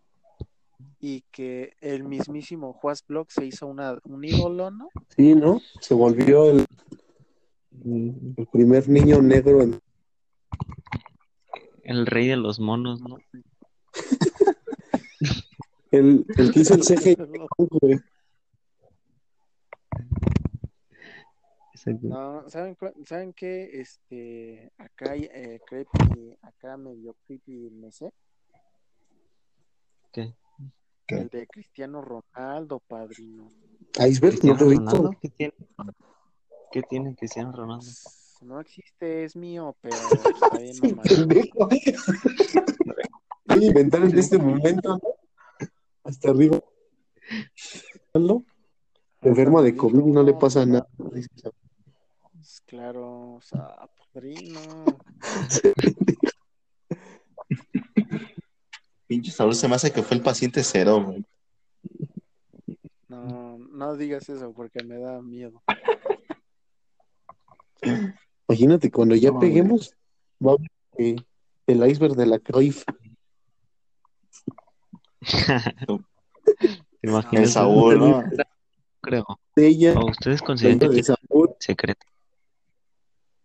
Y 1.01 1.23
que 1.31 1.73
el 1.81 2.05
mismísimo 2.05 2.75
Juaz 2.75 3.03
Block 3.07 3.31
se 3.31 3.47
hizo 3.47 3.67
una, 3.67 3.99
un 4.05 4.23
ídolo, 4.23 4.71
¿no? 4.71 4.91
Sí, 5.17 5.35
¿no? 5.35 5.63
Se 5.81 5.95
volvió 5.95 6.51
el, 6.51 6.67
el 8.37 8.47
primer 8.53 8.87
niño 8.87 9.23
negro 9.23 9.63
en... 9.63 9.81
El 11.85 12.05
rey 12.05 12.29
de 12.29 12.37
los 12.37 12.61
monos, 12.61 13.01
¿no? 13.01 13.17
El, 15.91 16.27
el 16.37 16.51
que 16.51 16.61
hizo 16.61 16.75
el 16.75 16.83
CGI, 16.83 17.17
Exacto. 21.87 22.09
No, 22.09 22.49
¿saben, 22.51 22.75
cuál- 22.77 22.95
¿saben 23.05 23.33
qué? 23.35 23.81
Este, 23.81 24.73
acá, 24.79 25.13
hay, 25.13 25.29
eh, 25.33 25.61
creepy, 25.67 26.37
acá 26.43 26.77
medio 26.77 27.15
creepy 27.27 27.71
me 27.71 27.93
sé. 27.93 28.13
¿Qué? 30.13 30.35
¿Qué? 31.07 31.17
El 31.17 31.29
de 31.29 31.47
Cristiano 31.47 32.01
Ronaldo, 32.01 32.81
padrino. 32.81 33.49
Iceberg, 33.99 34.35
no 34.45 34.57
¿Cristiano 34.57 34.59
lo 34.61 34.67
he 34.67 34.69
visto. 34.71 34.85
Ronaldo? 34.97 35.11
¿Qué 35.21 35.29
tiene? 35.29 35.55
¿Qué 36.73 36.83
tiene 36.83 37.15
Cristiano 37.15 37.53
Ronaldo? 37.53 37.87
No 38.41 38.61
existe, 38.61 39.25
es 39.25 39.37
mío, 39.37 39.77
pero 39.81 39.97
está 39.97 40.59
bien 40.59 40.75
Sí, 40.75 40.89
mamá. 40.91 41.03
pendejo. 41.03 41.69
Voy 43.47 43.65
a 43.65 43.67
inventar 43.67 44.03
en 44.03 44.19
este 44.19 44.39
momento, 44.39 44.97
¿no? 44.97 45.67
Hasta 46.05 46.31
arriba. 46.31 46.63
¿No? 48.15 48.45
Enfermo 49.23 49.63
de 49.63 49.77
COVID 49.77 50.07
y 50.07 50.11
no 50.11 50.23
le 50.23 50.35
pasa 50.35 50.65
nada. 50.67 50.87
Claro, 52.75 53.35
o 53.35 53.41
sea, 53.41 53.89
padrino. 54.13 54.85
Pinche 59.07 59.31
Saúl 59.31 59.55
se 59.55 59.69
me 59.69 59.77
hace 59.77 59.93
que 59.93 60.03
fue 60.03 60.17
el 60.17 60.25
paciente 60.25 60.65
cero, 60.65 61.01
güey. 61.01 61.25
No, 63.07 63.59
no 63.59 63.97
digas 63.97 64.29
eso 64.29 64.53
porque 64.53 64.83
me 64.83 64.99
da 64.99 65.23
miedo. 65.23 65.63
Imagínate, 68.49 68.91
cuando 68.91 69.15
ya 69.15 69.31
No, 69.31 69.39
peguemos, 69.39 69.95
va 70.45 70.57
eh, 70.99 71.15
el 71.69 71.89
iceberg 71.89 72.17
de 72.17 72.27
la 72.27 72.41
Cruyff. 72.41 72.83
¿Te 77.01 77.09
imaginas? 77.09 77.45
El 77.45 77.51
Saúl, 77.51 78.01
¿no? 78.01 78.25
Creo. 79.01 79.25
De 79.55 79.69
ella, 79.69 79.95
¿O 79.95 80.11
ustedes 80.11 80.43
consideran 80.43 80.81
que 80.91 81.05
Saúl. 81.05 81.55
secretos? 81.61 82.14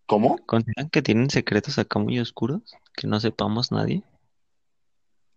¿Cómo? 0.10 0.40
¿Consideran 0.48 0.90
que 0.90 1.04
tienen 1.04 1.30
secretos 1.30 1.78
acá 1.78 2.00
muy 2.00 2.20
oscuros? 2.20 2.64
Que 2.96 3.06
no 3.06 3.20
sepamos 3.20 3.72
nadie. 3.72 4.02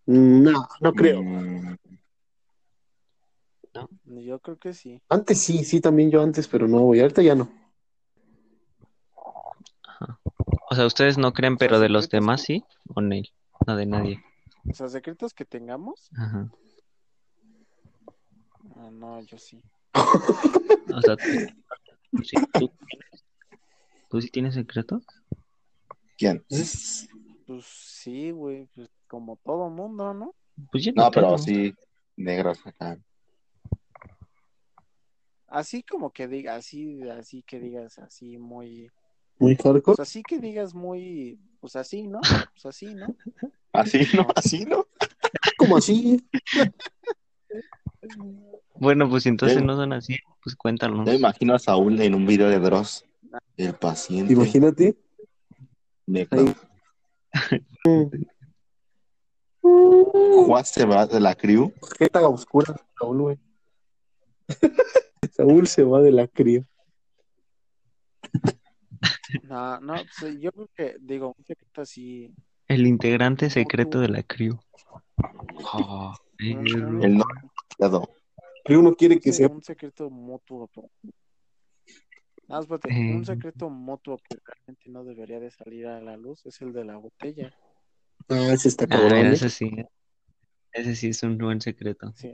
No, 0.07 0.67
no 0.81 0.93
creo. 0.95 1.23
Mm, 1.23 1.77
Yo 4.25 4.39
creo 4.41 4.59
que 4.59 4.73
sí. 4.73 5.03
Antes 5.11 5.41
sí, 5.43 5.63
sí, 5.65 5.83
también 5.83 6.11
yo 6.11 6.23
antes, 6.23 6.49
pero 6.49 6.67
no, 6.69 6.81
güey. 6.81 7.01
Ahorita 7.01 7.21
ya 7.21 7.35
no. 7.35 7.51
O 10.71 10.75
sea, 10.75 10.87
ustedes 10.87 11.19
no 11.19 11.35
creen, 11.35 11.53
O 11.53 11.59
sea, 11.59 11.69
pero 11.69 11.79
de 11.79 11.91
los 11.91 12.09
demás 12.09 12.41
que- 12.41 12.55
sí. 12.55 12.65
¿O 12.95 13.03
Neil? 13.03 13.31
No, 13.67 13.77
de 13.77 13.85
nadie. 13.85 14.25
O 14.71 14.73
sea, 14.73 14.89
secretos 14.89 15.35
que 15.35 15.45
tengamos. 15.45 16.09
Ajá. 16.17 16.51
Ah, 18.77 18.89
no, 18.91 19.21
yo 19.21 19.37
sí. 19.37 19.63
O 19.95 21.03
sea, 21.03 21.17
tú, 21.17 21.23
sí, 22.25 22.37
¿tú, 22.55 22.69
tienes- 22.89 23.12
¿tú 24.13 24.21
sí 24.21 24.29
tienes 24.29 24.53
secretos? 24.53 25.03
¿Quién? 26.19 26.45
Entonces, 26.51 27.09
Pues 27.47 27.65
sí, 27.65 28.31
güey, 28.31 28.67
pues 28.75 28.91
como 29.09 29.39
todo 29.43 29.71
mundo, 29.71 30.13
¿no? 30.13 30.35
Pues 30.71 30.85
yo 30.85 30.93
no 30.95 31.05
No, 31.05 31.11
pero 31.11 31.39
sí, 31.39 31.75
negros 32.15 32.59
acá. 32.67 32.99
Así 35.47 35.83
como 35.83 36.11
que 36.11 36.29
diga, 36.29 36.57
así, 36.57 37.01
así 37.09 37.43
que 37.43 37.59
digas, 37.59 37.99
así 37.99 38.37
muy, 38.37 38.91
muy 39.39 39.57
hardcore. 39.57 39.81
pues 39.81 40.01
así 40.01 40.23
que 40.23 40.39
digas 40.39 40.75
muy, 40.75 41.39
pues 41.61 41.75
así, 41.77 42.07
¿no? 42.07 42.21
Pues 42.53 42.67
así, 42.67 42.95
¿no? 42.95 43.17
Así, 43.73 43.99
¿no? 44.15 44.27
Así, 44.37 44.67
¿no? 44.67 44.87
Como 45.57 45.79
así. 45.79 46.23
Bueno, 48.75 49.09
pues 49.09 49.27
entonces 49.27 49.63
no 49.63 49.77
son 49.77 49.93
así, 49.93 50.17
pues 50.43 50.57
cuéntanos. 50.57 51.07
Yo 51.07 51.15
imagino 51.15 51.55
a 51.55 51.61
Saúl 51.61 52.01
en 52.01 52.17
un 52.17 52.27
video 52.27 52.49
de 52.49 52.59
Dross. 52.59 53.05
El 53.57 53.75
paciente 53.75 54.33
Imagínate. 54.33 54.97
Juan 59.63 60.65
se 60.65 60.85
va 60.85 61.07
de 61.07 61.21
la 61.21 61.35
crew. 61.35 61.73
Jeta 61.99 62.27
oscura, 62.29 62.75
Saúl, 62.99 63.23
güey. 63.23 63.39
Saúl 65.33 65.67
se 65.67 65.83
va 65.85 66.01
de 66.03 66.11
la 66.13 66.27
cría. 66.29 66.65
No, 69.45 69.81
no, 69.81 69.95
pues, 70.21 70.39
yo 70.41 70.53
creo 70.53 70.69
que, 70.75 70.97
digo, 71.01 71.35
un 71.37 71.45
secreto 71.45 71.81
así, 71.81 72.35
El 72.69 72.87
integrante 72.87 73.49
secreto 73.51 74.01
de 74.01 74.09
la 74.09 74.23
crew. 74.23 74.59
Oh. 75.73 76.15
El 76.39 77.17
no-. 77.17 77.25
Pero 78.65 78.81
uno 78.81 78.95
quiere 78.95 79.19
que 79.19 79.33
Sí, 79.33 79.39
sea. 79.39 79.49
un 79.49 79.63
secreto 79.63 80.11
mutuo. 80.11 80.69
Ah, 82.55 82.61
espérate, 82.61 82.91
Eh. 82.93 83.15
un 83.17 83.25
secreto 83.25 83.71
mutuo 83.71 84.19
que 84.19 84.37
realmente 84.45 84.91
no 84.91 85.05
debería 85.05 85.41
de 85.41 85.51
salir 85.51 85.87
a 85.87 86.01
la 86.03 86.17
luz 86.19 86.45
es 86.45 86.61
el 86.61 86.73
de 86.75 86.85
la 86.85 86.97
botella. 86.99 87.53
Ah, 88.29 88.51
ese 88.53 88.69
está 88.69 88.85
Ah, 88.85 88.89
cabrón. 88.89 89.27
¿eh? 89.27 89.33
ese 89.33 89.49
sí. 89.49 89.71
Ese 90.73 90.95
sí 90.95 91.09
es 91.09 91.23
un 91.23 91.39
buen 91.39 91.61
secreto. 91.63 92.13
Sí. 92.15 92.33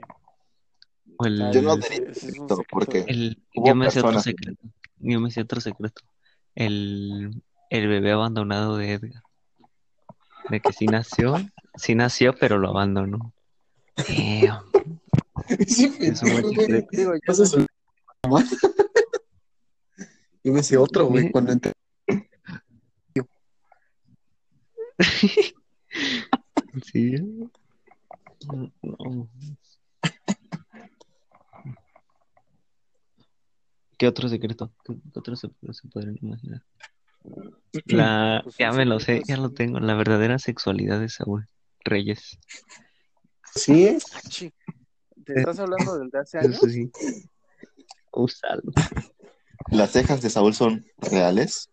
O 1.17 1.25
el, 1.25 1.51
Yo 1.53 1.61
no 1.61 1.75
ese- 1.75 1.89
diría 1.89 2.09
un 2.09 2.15
secreto, 2.15 2.61
porque- 2.69 3.05
el- 3.07 3.41
yo 3.65 3.75
me 3.75 3.89
sé 3.91 3.99
otro 4.01 4.19
secreto. 4.19 4.61
Yo 4.97 5.19
me 5.21 5.31
sé 5.31 5.41
otro 5.41 5.61
secreto. 5.61 6.01
El, 6.53 7.41
el 7.69 7.87
bebé 7.87 8.11
abandonado 8.11 8.75
de 8.77 8.93
Edgar. 8.93 9.23
De 10.49 10.59
que 10.59 10.73
sí 10.73 10.85
nació, 10.85 11.35
sí 11.75 11.95
nació, 11.95 12.33
pero 12.35 12.57
lo 12.57 12.69
abandonó. 12.69 13.33
Damn, 13.95 14.63
Ese 15.47 15.85
es 16.09 16.23
un 16.23 16.31
buen 16.33 16.49
secreto. 16.55 16.87
Digo, 16.91 17.13
yo 17.15 17.33
Yo 20.43 20.53
me 20.53 20.63
sé 20.63 20.77
otro, 20.77 21.05
güey, 21.07 21.31
cuando 21.31 21.51
entré. 21.51 21.73
Sí. 26.83 27.15
No. 28.81 29.29
¿Qué 33.97 34.07
otro 34.07 34.29
secreto? 34.29 34.71
¿Qué 34.85 34.95
otro 35.15 35.35
se, 35.35 35.49
se 35.71 35.87
podrían 35.89 36.17
imaginar? 36.21 36.63
La, 37.85 38.41
Pues 38.43 38.57
ya 38.57 38.71
me 38.71 38.85
lo 38.85 38.99
sé, 38.99 39.21
ya 39.27 39.37
lo 39.37 39.51
tengo. 39.51 39.79
La 39.79 39.95
verdadera 39.95 40.39
sexualidad 40.39 40.99
de 40.99 41.09
Saúl 41.09 41.47
Reyes. 41.83 42.39
Sí. 43.55 43.97
Ah. 44.13 44.49
¿Te 45.25 45.39
estás 45.39 45.59
hablando 45.59 45.97
del 45.97 46.09
de 46.09 46.19
hace 46.19 46.37
años? 46.39 46.59
Sí. 46.59 46.91
Úsalo. 48.11 48.71
¿Las 49.71 49.91
cejas 49.91 50.21
de 50.21 50.29
Saúl 50.29 50.53
son 50.53 50.85
reales? 50.97 51.69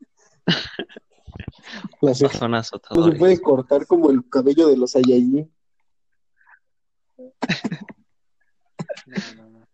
La 2.01 2.11
No 2.11 2.15
ceja 2.15 2.39
son 2.39 2.51
no 2.51 2.63
se 2.63 3.13
puede 3.19 3.41
cortar 3.41 3.87
como 3.87 4.11
el 4.11 4.29
cabello 4.29 4.69
de 4.69 4.77
los 4.77 4.93
Saiyajin. 4.93 5.53
No, 9.07 9.17
no, 9.37 9.51
no. 9.51 9.67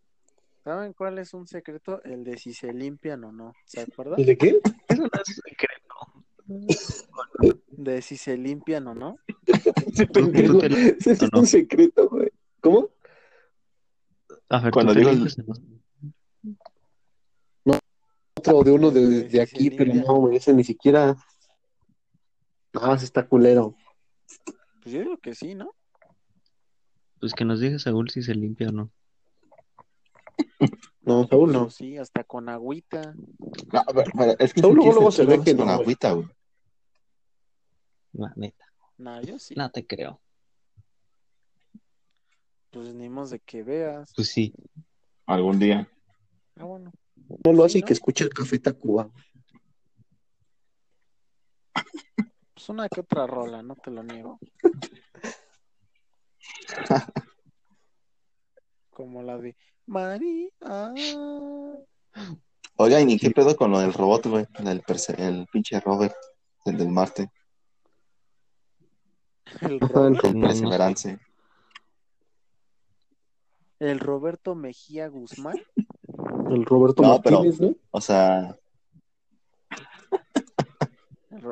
¿Saben 0.65 0.93
cuál 0.93 1.19
es 1.19 1.35
un 1.35 1.47
secreto? 1.47 2.03
El 2.05 2.25
de 2.25 2.39
si 2.39 2.55
se 2.55 2.73
limpian 2.73 3.25
o 3.25 3.33
no. 3.33 3.53
¿Se 3.65 3.81
acuerdan? 3.81 4.21
¿El 4.21 4.27
de 4.27 4.39
qué? 4.39 4.61
Eso 4.89 5.03
no 5.03 5.11
es 5.25 5.43
secreto. 5.45 5.83
De 7.69 8.03
si 8.03 8.17
se 8.17 8.37
limpian 8.37 8.87
o 8.87 8.95
no. 8.95 9.17
Pendejo. 10.13 10.63
Ese 10.63 11.13
es 11.13 11.23
un 11.33 11.47
secreto, 11.47 12.09
güey. 12.09 12.31
¿Cómo? 12.61 12.91
A 14.49 14.61
ver, 14.61 14.73
Cuando 14.73 14.93
¿tú 14.93 15.01
te 15.01 15.11
digo 15.11 15.11
el-? 15.25 15.82
Otro 18.53 18.71
de 18.71 18.77
uno 18.77 18.91
de, 18.91 19.29
de 19.29 19.41
aquí, 19.41 19.71
pero 19.71 19.95
no, 19.95 20.15
güey, 20.15 20.37
ese 20.37 20.53
ni 20.53 20.65
siquiera. 20.65 21.17
Ah, 22.75 22.95
ese 22.95 23.05
está 23.05 23.27
culero. 23.27 23.77
Pues 24.83 24.95
yo 24.95 25.01
digo 25.01 25.17
que 25.19 25.35
sí, 25.35 25.55
¿no? 25.55 25.75
Pues 27.21 27.35
que 27.35 27.45
nos 27.45 27.61
diga 27.61 27.79
Saúl 27.79 28.11
si 28.11 28.23
se 28.23 28.35
limpia 28.35 28.69
o 28.69 28.73
no. 28.73 28.91
No, 31.05 31.27
Saúl 31.27 31.53
no. 31.53 31.69
Sí, 31.69 31.99
hasta 31.99 32.23
con 32.23 32.49
agüita. 32.49 33.15
No, 33.73 33.83
a 33.85 33.93
ver, 33.93 34.07
a 34.15 34.27
ver, 34.27 34.37
es 34.39 34.55
que 34.55 34.61
Saúl 34.61 34.75
si 34.75 34.77
luego, 34.77 34.93
luego 34.93 35.11
se 35.11 35.25
ve 35.25 35.43
que 35.43 35.57
con 35.57 35.67
no, 35.67 35.73
agüita, 35.73 36.13
güey. 36.13 36.29
La 38.13 38.33
neta. 38.37 38.65
No, 38.99 39.21
yo 39.21 39.37
sí. 39.41 39.55
No 39.57 39.69
te 39.71 39.85
creo. 39.85 40.21
Pues 42.71 42.95
ni 42.95 43.09
modo 43.09 43.27
de 43.31 43.41
que 43.41 43.65
veas. 43.65 44.13
Pues 44.15 44.29
sí. 44.29 44.55
Algún 45.27 45.59
día. 45.59 45.91
Ah, 46.57 46.65
bueno. 46.65 46.93
No 47.45 47.53
lo 47.53 47.63
Sí, 47.63 47.67
hace 47.67 47.79
y 47.79 47.81
¿no? 47.83 47.87
que 47.87 47.93
escuche 47.95 48.25
el 48.25 48.31
Café 48.31 48.59
Tacuba. 48.59 49.11
Pues 52.55 52.69
una 52.69 52.89
que 52.89 53.01
otra 53.01 53.27
rola, 53.27 53.63
no 53.63 53.75
te 53.77 53.91
lo 53.91 54.03
niego. 54.03 54.39
Como 58.91 59.23
la 59.23 59.39
de 59.39 59.57
María. 59.87 60.49
Oigan, 62.77 63.11
¿y 63.11 63.19
qué 63.19 63.31
pedo 63.31 63.57
con 63.57 63.71
lo 63.71 63.81
del 63.81 63.93
robot, 63.93 64.27
güey? 64.27 64.47
El, 64.59 64.83
el 65.19 65.47
pinche 65.47 65.81
Robert, 65.81 66.15
el 66.67 66.77
del 66.77 66.89
Marte, 66.89 67.31
El, 69.63 69.79
Ajá, 69.83 69.89
Ro- 69.93 70.07
el- 70.09 70.17
el 70.17 70.21
No, 70.35 70.41
no. 70.41 70.41
Perseverance. 70.49 71.19
el 73.81 73.99
Roberto 73.99 74.55
Mejía 74.55 75.09
Guzmán. 75.09 75.57
El 76.51 76.65
Roberto 76.65 77.03
No, 77.03 77.21
pero- 77.23 77.39
Martínez, 77.41 77.61
¿no? 77.61 77.75
O 77.91 78.01
sea, 78.01 78.57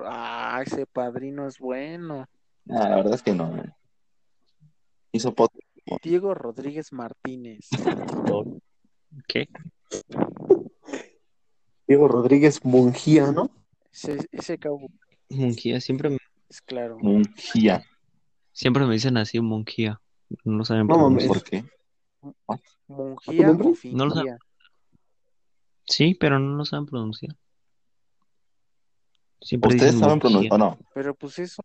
Ah, 0.05 0.63
ese 0.65 0.87
padrino 0.87 1.47
es 1.49 1.59
bueno. 1.59 2.27
ah, 2.69 2.89
la 2.89 2.97
verdad 2.97 3.15
es 3.15 3.23
que 3.23 3.35
no, 3.35 3.49
güey. 3.51 3.63
Hizo 5.13 5.35
pot 5.35 5.51
Diego 6.03 6.35
Rodríguez 6.35 6.93
Martínez. 6.93 7.69
¿Qué? 9.27 9.49
Diego 11.89 12.07
Rodríguez 12.07 12.65
Mungía, 12.65 13.33
¿no? 13.33 13.51
Ese, 13.93 14.19
ese 14.31 14.59
cabo 14.59 14.89
Monjía. 15.31 15.81
Siempre 15.81 16.11
me, 16.11 16.19
es 16.49 16.61
claro. 16.63 16.99
Mungía. 17.01 17.85
siempre 18.53 18.87
me 18.87 18.93
dicen 18.93 19.17
así, 19.17 19.41
Monjía. 19.41 20.01
No 20.45 20.65
saben 20.65 20.87
No 20.87 20.99
mames. 20.99 21.25
pronunciar. 21.25 21.65
¿Por 22.21 22.61
qué? 22.61 22.63
Mungía 22.87 23.47
nombre? 23.49 23.69
o 23.69 23.71
No 23.97 24.07
lo 24.07 24.15
fingía. 24.15 24.39
Sí, 25.91 26.15
pero 26.15 26.39
no 26.39 26.57
lo 26.57 26.65
saben 26.65 26.87
pronunciar. 26.87 27.37
Siempre 29.43 29.75
¿Ustedes 29.75 29.93
dicen 29.93 30.01
saben 30.07 30.21
pronunciar 30.21 30.53
o 30.55 30.59
no? 30.59 30.79
Pero 30.95 31.15
pues 31.15 31.39
eso, 31.39 31.63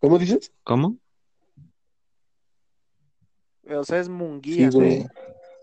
¿Cómo 0.00 0.18
dices? 0.18 0.52
¿Cómo? 0.64 0.98
o 3.72 3.84
sea, 3.84 4.00
es 4.00 4.08
Munguía, 4.08 4.70
Sí, 4.70 4.76
güey. 4.76 5.02
Sí. 5.02 5.06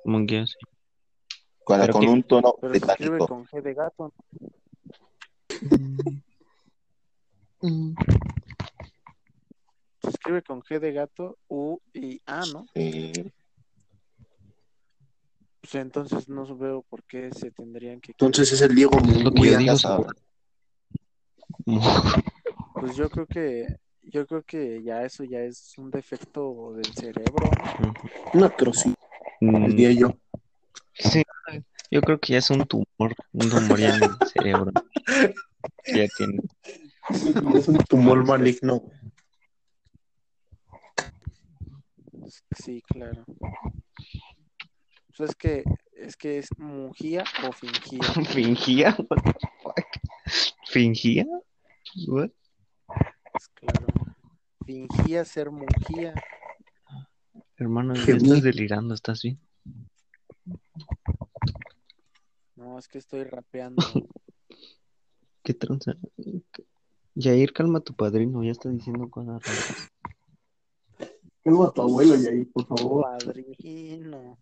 Monjía, 0.06 0.48
sí. 0.48 0.56
Con, 1.66 1.80
Pero 1.82 1.92
con 1.94 2.02
que- 2.02 2.08
un 2.08 2.24
tono 2.24 2.56
pero 2.62 2.74
se 2.74 2.86
escribe 2.86 3.18
con 3.20 3.46
G 3.46 3.62
de 3.62 3.74
gato. 3.74 4.14
Se 10.02 10.10
escribe 10.10 10.42
con 10.44 10.62
G 10.62 10.80
de 10.80 10.94
gato, 10.94 11.38
U 11.50 11.80
y 11.94 12.22
A, 12.26 12.46
¿no? 12.46 12.66
Sí. 12.76 13.12
Pues 15.70 15.84
entonces 15.84 16.30
no 16.30 16.46
veo 16.56 16.82
por 16.84 17.04
qué 17.04 17.30
se 17.34 17.52
tendrían 17.52 18.00
que... 18.00 18.14
Entonces 18.14 18.54
es 18.54 18.62
el 18.62 18.74
Diego 18.74 18.98
Es 19.00 19.22
lo 19.22 19.32
que 19.32 19.40
yo 19.42 19.52
Mungía. 19.52 19.58
digo, 19.58 19.74
ya 19.74 19.76
Saúl. 19.76 20.08
Pues 22.74 22.96
yo 22.96 23.10
creo 23.10 23.26
que 23.26 23.66
yo 24.04 24.26
creo 24.28 24.44
que 24.44 24.82
ya 24.84 25.04
eso 25.04 25.24
ya 25.26 25.40
es 25.42 25.74
un 25.78 25.90
defecto 25.92 26.74
del 26.74 26.86
cerebro. 26.94 27.50
¿no? 27.82 27.94
Una 28.34 28.46
atrocidad, 28.46 28.96
Mm, 29.42 29.68
diría 29.68 29.92
yo. 29.92 30.18
Sí, 30.94 31.22
yo 31.92 32.02
creo 32.02 32.20
que 32.20 32.34
ya 32.34 32.40
es 32.40 32.50
un 32.50 32.64
tumor, 32.66 33.14
un 33.34 33.50
tumor 33.50 33.78
ya 33.80 33.90
en 33.96 34.04
el 34.04 34.10
cerebro. 34.34 34.72
ya 35.86 36.08
tiene. 36.16 36.40
Es 37.56 37.68
un 37.68 37.78
tumor 37.90 38.24
maligno. 38.26 38.84
Sí, 42.58 42.82
claro. 42.88 43.26
Pues 45.18 45.32
es 45.32 45.36
que 45.36 45.64
es 45.94 46.16
que 46.16 46.38
es 46.38 46.48
mungía 46.60 47.24
o 47.48 47.52
fingía. 47.52 48.02
¿Fingía? 48.32 48.96
What 49.10 49.24
the 49.24 49.34
fuck? 49.64 49.76
¿Fingía? 50.70 51.26
What? 52.08 52.30
Pues 53.32 53.48
claro. 53.56 53.88
Fingía 54.64 55.26
ser 55.26 55.50
mungía. 55.50 56.14
Hermano, 57.56 57.96
Gemí. 57.96 58.28
estás 58.28 58.44
delirando, 58.44 58.94
¿estás 58.94 59.24
bien? 59.24 59.40
No, 62.56 62.78
es 62.78 62.88
que 62.88 63.00
estoy 63.00 63.24
rapeando. 63.24 63.84
¿Qué 65.44 65.56
tranza? 65.56 65.96
Yair, 67.16 67.54
calma 67.54 67.80
a 67.80 67.82
tu 67.82 67.96
padrino, 67.96 68.44
ya 68.44 68.52
está 68.52 68.70
diciendo 68.70 69.10
cosas 69.10 69.42
raras. 69.42 69.90
Tengo 71.42 71.66
a 71.66 71.74
tu 71.74 71.82
abuelo 71.82 72.16
y 72.16 72.28
ahí, 72.28 72.46
por 72.46 72.68
favor. 72.68 73.04
Padrino. 73.04 74.38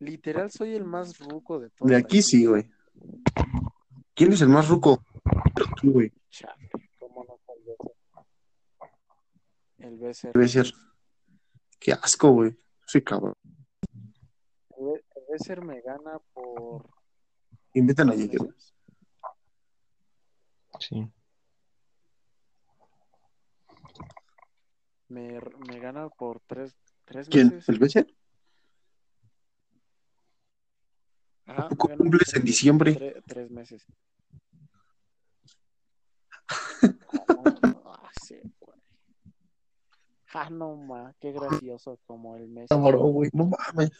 Literal 0.00 0.50
soy 0.50 0.74
el 0.74 0.84
más 0.84 1.18
ruco 1.18 1.60
de 1.60 1.70
todos. 1.70 1.88
De 1.90 1.96
aquí 1.96 2.22
sí, 2.22 2.46
güey. 2.46 2.68
¿Quién 4.14 4.32
es 4.32 4.40
el 4.40 4.48
más 4.48 4.68
ruco? 4.68 5.04
Tú, 5.80 5.92
güey. 5.92 6.12
Chale, 6.30 6.70
¿cómo 6.98 7.24
no? 7.24 7.38
El 9.78 9.96
BCR. 9.96 10.32
Debe 10.32 10.48
ser. 10.48 10.72
Qué 11.78 11.92
asco, 11.92 12.30
güey. 12.32 12.58
Sí, 12.86 13.02
cabrón. 13.02 13.34
El 14.76 15.04
el 15.16 15.22
BCR 15.28 15.64
me 15.64 15.80
gana 15.80 16.18
por. 16.32 16.88
Invitan 17.74 18.10
a 18.10 18.14
güey. 18.14 18.28
Sí. 20.80 21.10
me, 25.10 25.40
me 25.68 25.78
gana 25.78 26.08
por 26.08 26.40
tres, 26.46 26.74
tres 27.04 27.28
¿Quién? 27.28 27.48
meses. 27.48 27.68
¿El 27.68 27.78
BC? 27.78 28.06
Ajá, 31.50 31.68
cumples 31.76 32.32
en 32.34 32.44
diciembre? 32.44 32.94
tre- 32.94 33.22
tres 33.26 33.50
meses. 33.50 33.84
Ah, 37.84 38.10
sí, 38.22 38.36
güey. 38.60 38.78
Ah, 40.32 40.48
no, 40.50 40.76
ma, 40.76 41.12
qué 41.20 41.32
gracioso 41.32 41.98
como 42.06 42.36
el 42.36 42.46
mes. 42.48 42.68
Cabrón, 42.68 43.12
güey, 43.12 43.30
no 43.32 43.46
mames. 43.46 43.90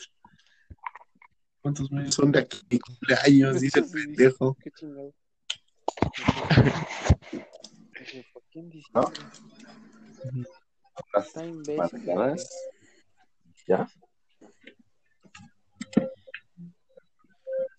¿Cuántos 1.61 1.91
meses 1.91 2.15
son 2.15 2.31
de 2.33 2.39
aquí? 2.41 2.61
Mi 2.71 2.79
cumpleaños, 2.79 3.61
dice 3.61 3.81
el 3.81 3.91
pendejo. 3.91 4.57
Qué 4.63 4.71
chingado. 4.71 5.13
¿Por 8.33 8.43
qué 8.51 8.59
en 8.61 8.71
diciembre? 8.71 9.21
Las 11.15 11.27
Está 11.27 11.47
imbécil. 11.47 12.05
¿Ya? 13.67 13.89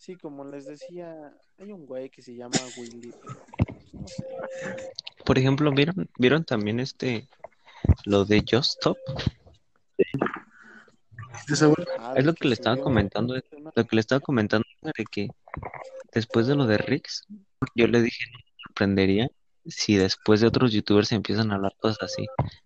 Sí, 0.02 0.16
como 0.16 0.44
les 0.44 0.66
decía, 0.66 1.32
hay 1.60 1.72
un 1.72 1.86
güey 1.86 2.10
que 2.10 2.24
se 2.24 2.34
llama 2.34 2.58
Willy. 2.76 3.14
pero, 3.22 3.36
pues, 3.56 3.94
No 3.94 4.08
sé. 4.08 4.26
Por 5.24 5.38
ejemplo, 5.38 5.72
¿vieron, 5.72 6.10
¿vieron 6.18 6.44
también 6.44 6.80
este, 6.80 7.28
lo 8.06 8.26
de 8.26 8.40
Just 8.40 8.78
Stop? 8.78 8.98
¿Viste, 11.34 11.56
Saúl? 11.56 11.86
Ah, 12.00 12.16
Es 12.18 12.26
lo 12.26 12.34
que 12.34 12.48
le 12.48 12.56
estaba 12.56 12.78
comentando, 12.78 13.36
lo 13.36 13.86
que 13.86 13.96
le 13.96 14.00
estaba 14.00 14.20
comentando 14.22 14.66
era 14.82 14.92
de 14.98 15.06
que 15.06 15.28
después 16.12 16.48
de 16.48 16.56
lo 16.56 16.66
de 16.66 16.80
Rix, 16.80 17.28
yo 17.76 17.86
le 17.86 18.02
dije, 18.02 18.26
no 18.32 18.40
me 18.40 18.64
sorprendería 18.64 19.30
si 19.68 19.98
después 19.98 20.42
de 20.42 20.48
otros 20.48 20.72
youtubers 20.72 21.12
empiezan 21.12 21.52
a 21.52 21.56
hablar 21.56 21.76
cosas 21.80 22.02
así, 22.02 22.26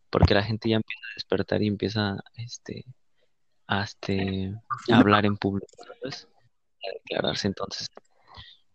porque 0.10 0.36
la 0.36 0.44
gente 0.44 0.70
ya 0.70 0.78
empieza 0.78 1.02
a 1.06 1.16
despertar 1.16 1.62
y 1.62 1.68
empieza 1.68 2.16
este, 2.38 2.86
a, 3.68 3.84
este, 3.84 4.56
a 4.90 4.98
hablar 4.98 5.26
en 5.26 5.36
público, 5.36 5.68
¿sabes? 6.00 6.30
A 6.88 6.94
declararse. 6.94 7.48
Entonces, 7.48 7.88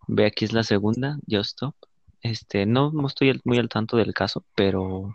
ve 0.06 0.26
aquí 0.26 0.44
es 0.44 0.52
la 0.52 0.62
segunda, 0.62 1.18
Just 1.28 1.50
Stop. 1.52 1.74
Este, 2.22 2.66
no, 2.66 2.90
no 2.92 3.06
estoy 3.06 3.40
muy 3.44 3.58
al 3.58 3.68
tanto 3.68 3.96
del 3.96 4.12
caso, 4.12 4.44
pero 4.54 5.14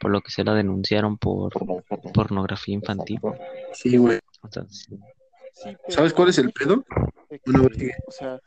por 0.00 0.10
lo 0.10 0.20
que 0.20 0.30
se 0.30 0.44
la 0.44 0.54
denunciaron 0.54 1.16
por 1.16 1.52
Pornografía. 2.12 2.74
infantil. 2.74 3.20
Sí, 3.72 3.96
güey. 3.96 4.18
Entonces, 4.42 4.88
Sí, 5.54 5.76
¿Sabes 5.88 6.14
cuál 6.14 6.30
es 6.30 6.38
el 6.38 6.50
pedo? 6.50 6.82
Bueno, 7.46 7.68
que, 7.68 7.90
o 8.06 8.10
sea, 8.10 8.40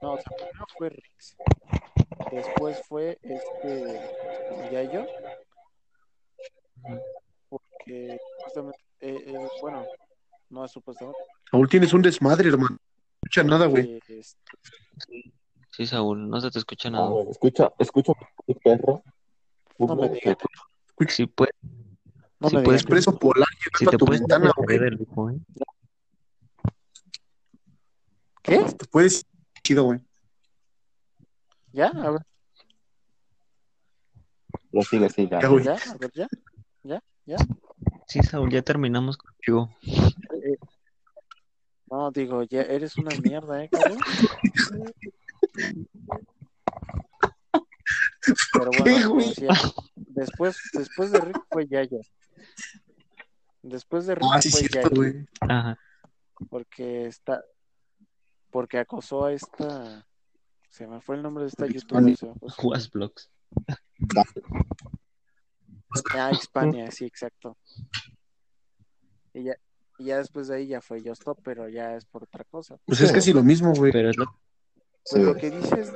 no, 0.00 0.12
o 0.14 0.16
sea, 0.16 0.36
primero 0.36 0.66
fue 0.76 0.88
Rix, 0.88 1.36
después 2.32 2.80
fue 2.88 3.18
este 3.22 4.00
Yayo, 4.72 5.06
porque 7.50 8.18
supuestamente, 8.38 8.78
eh, 9.00 9.24
él, 9.26 9.48
bueno, 9.60 9.86
no 10.50 10.64
es 10.64 10.72
supuestamente, 10.72 11.18
Saúl, 11.50 11.68
tienes 11.68 11.92
un 11.92 12.02
desmadre, 12.02 12.48
hermano. 12.48 12.76
No 12.76 12.78
escucha 13.22 13.42
nada, 13.44 13.66
güey. 13.66 14.00
este, 14.08 14.20
sí, 15.70 15.86
Saúl, 15.86 16.28
no 16.28 16.40
se 16.40 16.50
te 16.50 16.58
escucha 16.58 16.88
A 16.88 16.92
nada. 16.92 17.14
ver, 17.14 17.28
escucha, 17.28 17.72
escucha 17.78 18.12
perro. 18.62 19.02
No 19.78 19.96
me 19.96 20.08
digas. 20.10 20.36
Si 21.08 21.26
puedes, 21.26 21.54
no 22.38 22.48
Sí, 22.50 22.56
me 22.56 22.62
puedes 22.62 22.82
Expreso 22.82 23.18
polar 23.18 23.48
si 23.78 23.86
te 23.86 23.94
a 23.94 23.98
tu 23.98 24.04
puedes 24.04 24.20
ventana, 24.20 24.52
güey. 24.56 24.78
¿eh? 24.78 25.40
¿qué? 28.42 28.58
Te 28.58 28.86
puedes 28.86 29.24
chido, 29.62 29.84
güey. 29.84 30.00
¿Ya? 31.72 31.86
A 31.88 32.10
ver, 32.10 32.20
Lo 34.72 34.82
sigue, 34.82 35.08
sigue. 35.08 35.30
Ya. 35.30 35.40
¿ya? 35.40 35.76
A 35.90 35.96
ver, 35.96 36.10
¿ya? 36.82 37.02
Sí, 38.06 38.20
Saúl, 38.22 38.50
ya 38.50 38.62
terminamos 38.62 39.16
contigo. 39.16 39.70
Eh, 39.82 40.56
No, 41.90 42.10
digo, 42.10 42.42
ya 42.44 42.62
eres 42.62 42.96
una 42.96 43.10
mierda, 43.20 43.64
¿eh, 43.64 43.68
cabrón? 43.68 43.98
Pero 48.52 48.70
¿Qué, 48.70 48.78
bueno, 48.82 49.08
como 49.08 49.14
güey? 49.14 49.28
decía, 49.28 49.48
después, 49.96 50.56
después 50.72 51.10
de 51.12 51.20
Rick 51.20 51.42
fue 51.50 51.66
Yaya. 51.66 51.98
Después 53.62 54.06
de 54.06 54.14
Rick 54.14 54.24
Ah, 54.32 54.42
sí, 54.42 54.50
fue 54.50 54.60
cierto, 54.68 55.02
Yaya. 55.02 55.24
Ajá. 55.40 55.78
porque 56.48 57.06
está, 57.06 57.42
porque 58.50 58.78
acosó 58.78 59.24
a 59.26 59.32
esta, 59.32 60.06
se 60.68 60.86
me 60.86 61.00
fue 61.00 61.16
el 61.16 61.22
nombre 61.22 61.44
de 61.44 61.48
esta 61.48 61.66
youtuber, 61.66 62.14
Blogs. 62.92 63.30
Ah, 66.12 66.32
Hispania, 66.32 66.90
sí, 66.90 67.04
exacto. 67.04 67.56
Y 69.32 69.44
ya, 69.44 69.56
y 69.98 70.04
ya 70.06 70.18
después 70.18 70.48
de 70.48 70.56
ahí 70.56 70.66
ya 70.66 70.80
fue 70.80 71.02
Yo 71.02 71.12
Stop, 71.12 71.40
pero 71.42 71.68
ya 71.68 71.96
es 71.96 72.04
por 72.04 72.24
otra 72.24 72.44
cosa. 72.44 72.76
Pues 72.84 73.00
es 73.00 73.12
casi 73.12 73.32
lo 73.32 73.42
mismo, 73.42 73.74
güey. 73.74 73.92
Pero 73.92 74.10
es 74.10 74.16
lo 74.16 74.26
Pues 75.10 75.24
lo 75.24 75.34
que 75.36 75.50
dices, 75.50 75.92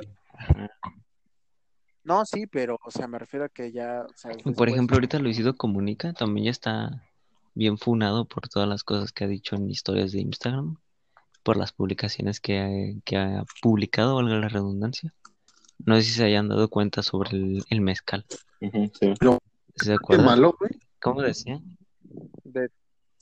no, 2.05 2.23
sí, 2.23 2.45
pero, 2.45 2.77
o 2.85 2.91
sea, 2.91 3.07
me 3.07 3.17
refiero 3.17 3.45
a 3.45 3.49
que 3.49 3.71
ya, 3.71 4.05
o 4.07 4.15
sea, 4.15 4.31
Por 4.55 4.69
ejemplo, 4.69 4.95
ahorita 4.95 5.17
Luisito 5.17 5.55
Comunica 5.55 6.13
también 6.13 6.45
ya 6.45 6.51
está 6.51 7.03
bien 7.55 7.79
funado 7.79 8.25
por 8.25 8.47
todas 8.47 8.69
las 8.69 8.83
cosas 8.83 9.11
que 9.11 9.23
ha 9.23 9.27
dicho 9.27 9.55
en 9.55 9.71
historias 9.71 10.11
de 10.11 10.21
Instagram, 10.21 10.77
por 11.41 11.57
las 11.57 11.71
publicaciones 11.71 12.39
que 12.39 12.59
ha, 12.59 12.69
que 13.03 13.17
ha 13.17 13.43
publicado, 13.59 14.15
valga 14.15 14.35
la 14.35 14.49
redundancia. 14.49 15.15
No 15.79 15.95
sé 15.95 16.03
si 16.03 16.11
se 16.11 16.25
hayan 16.25 16.47
dado 16.47 16.69
cuenta 16.69 17.01
sobre 17.01 17.31
el, 17.31 17.65
el 17.71 17.81
mezcal. 17.81 18.23
Ujú, 18.61 18.91
sí. 18.93 19.13
¿Se 19.75 19.97
malo, 20.17 20.55
güey? 20.59 20.71
¿Cómo 21.01 21.21
decía? 21.21 21.59
de- 22.43 22.69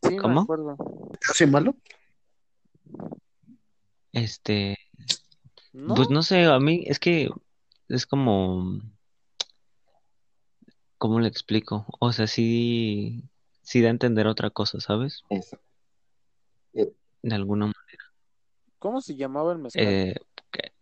sí, 0.02 0.12
me 0.12 0.18
¿Cómo? 0.18 0.42
acuerdo. 0.42 0.78
¿Te 1.14 1.32
hace 1.32 1.48
malo? 1.48 1.76
Este, 4.12 4.78
No, 5.72 5.96
pues 5.96 6.10
no 6.10 6.22
sé, 6.22 6.46
a 6.46 6.60
mí 6.60 6.84
es 6.86 7.00
que 7.00 7.30
es 7.90 8.06
como, 8.06 8.80
¿cómo 10.98 11.20
le 11.20 11.28
explico? 11.28 11.88
O 12.00 12.12
sea, 12.12 12.28
sí, 12.28 13.24
sí 13.64 13.82
da 13.82 13.88
a 13.88 13.92
entender 13.92 14.28
otra 14.28 14.52
cosa, 14.52 14.80
¿sabes? 14.80 15.24
Eso. 15.30 15.58
De 16.74 17.36
alguna 17.36 17.72
¿cómo 18.80 19.00
se 19.02 19.16
llamaba 19.16 19.54
el 19.54 19.60
mezcal? 19.60 19.82
Eh, 19.84 20.16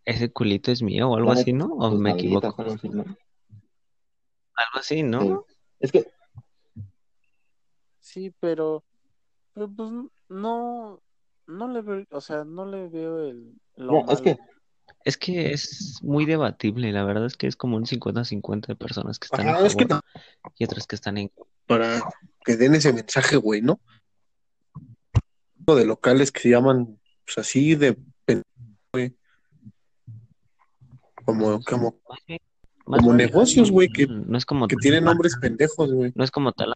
ese 0.06 0.32
culito 0.34 0.72
es 0.72 0.82
mío 0.82 1.10
o 1.10 1.16
algo 1.16 1.32
así, 1.32 1.54
¿no? 1.54 1.68
¿O 1.68 1.92
me 1.98 2.12
equivoco? 2.12 2.56
algo 2.58 2.74
así, 4.80 5.04
¿no? 5.04 5.46
¿No? 5.82 5.86
Es 5.86 5.92
que, 5.92 6.06
Sí, 8.02 8.34
pero, 8.40 8.84
pero 9.54 9.70
pues 9.70 9.90
no, 10.28 11.02
no 11.48 11.68
le 11.70 11.82
veo, 11.82 12.06
o 12.10 12.20
sea, 12.20 12.44
no 12.44 12.66
le 12.66 12.90
veo 12.90 13.20
el, 13.30 13.54
lo 13.78 14.04
no, 14.04 14.12
es 14.12 14.20
que, 14.20 14.38
Es 15.06 15.18
que 15.18 15.54
es 15.54 16.00
muy 16.02 16.26
debatible, 16.26 16.92
la 16.92 17.06
verdad 17.06 17.26
es 17.26 17.38
que 17.38 17.48
es 17.48 17.56
como 17.56 17.78
un 17.78 17.86
50-50 17.86 18.68
de 18.68 18.76
personas 18.76 19.18
que 19.18 19.26
están 19.26 19.48
Ajá, 19.48 19.66
es 19.66 19.76
que 19.76 19.86
favor 19.86 20.04
y 20.58 20.66
otras 20.66 20.88
que 20.88 20.96
están 20.96 21.18
en... 21.18 21.32
para 21.68 22.02
que 22.44 22.58
den 22.58 22.76
ese 22.76 22.92
mensaje, 22.92 23.38
güey, 23.38 23.62
¿no? 23.62 23.80
De 25.68 25.86
locales 25.86 26.34
que 26.34 26.42
se 26.42 26.50
llaman, 26.50 27.00
pues 27.24 27.38
así, 27.38 27.76
de 27.76 27.98
güey. 28.92 29.16
Como, 31.24 31.62
como 31.64 32.02
Más 32.92 33.00
Como 33.00 33.14
negocios, 33.14 33.72
güey, 33.72 33.88
que- 33.88 34.06
no 34.08 34.38
es 34.38 34.46
como 34.46 34.68
que 34.68 34.76
tal 34.76 34.82
tienen 34.82 35.06
la 35.06 35.12
nombres 35.12 35.34
marca, 35.34 35.48
pendejos, 35.48 35.94
güey. 35.94 36.12
no 36.14 36.24
es 36.24 36.32
como 36.32 36.52
tal, 36.52 36.74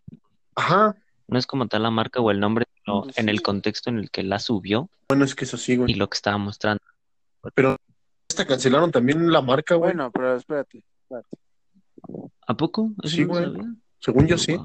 Ajá. 0.55 0.95
no 1.27 1.37
es 1.37 1.45
como 1.45 1.67
tal 1.67 1.83
la 1.83 1.91
marca 1.91 2.21
o 2.21 2.31
el 2.31 2.39
nombre, 2.39 2.65
sino 2.83 3.03
Pues 3.03 3.17
en 3.17 3.27
el 3.29 3.41
contexto 3.41 3.89
en 3.89 3.99
el 3.99 4.09
que 4.09 4.23
la 4.23 4.39
subió 4.39 4.89
Bueno, 5.09 5.25
es 5.25 5.35
que 5.35 5.43
eso 5.45 5.57
sí, 5.57 5.73
y 5.73 5.75
güey. 5.75 5.93
lo 5.95 6.09
que 6.09 6.15
estaba 6.15 6.37
mostrando. 6.37 6.81
Pero 7.53 7.75
esta 8.29 8.45
cancelaron 8.47 8.91
también 8.91 9.29
la 9.31 9.41
marca, 9.41 9.75
güey. 9.75 9.91
Bueno, 9.93 10.09
pero 10.11 10.35
espérate, 10.35 10.83
espérate. 11.03 11.27
¿A 12.47 12.55
poco? 12.55 12.91
¿Eso 13.03 13.15
Sí, 13.17 13.23
güey. 13.25 13.45
Según 13.99 14.27
yo 14.27 14.37
sí. 14.37 14.57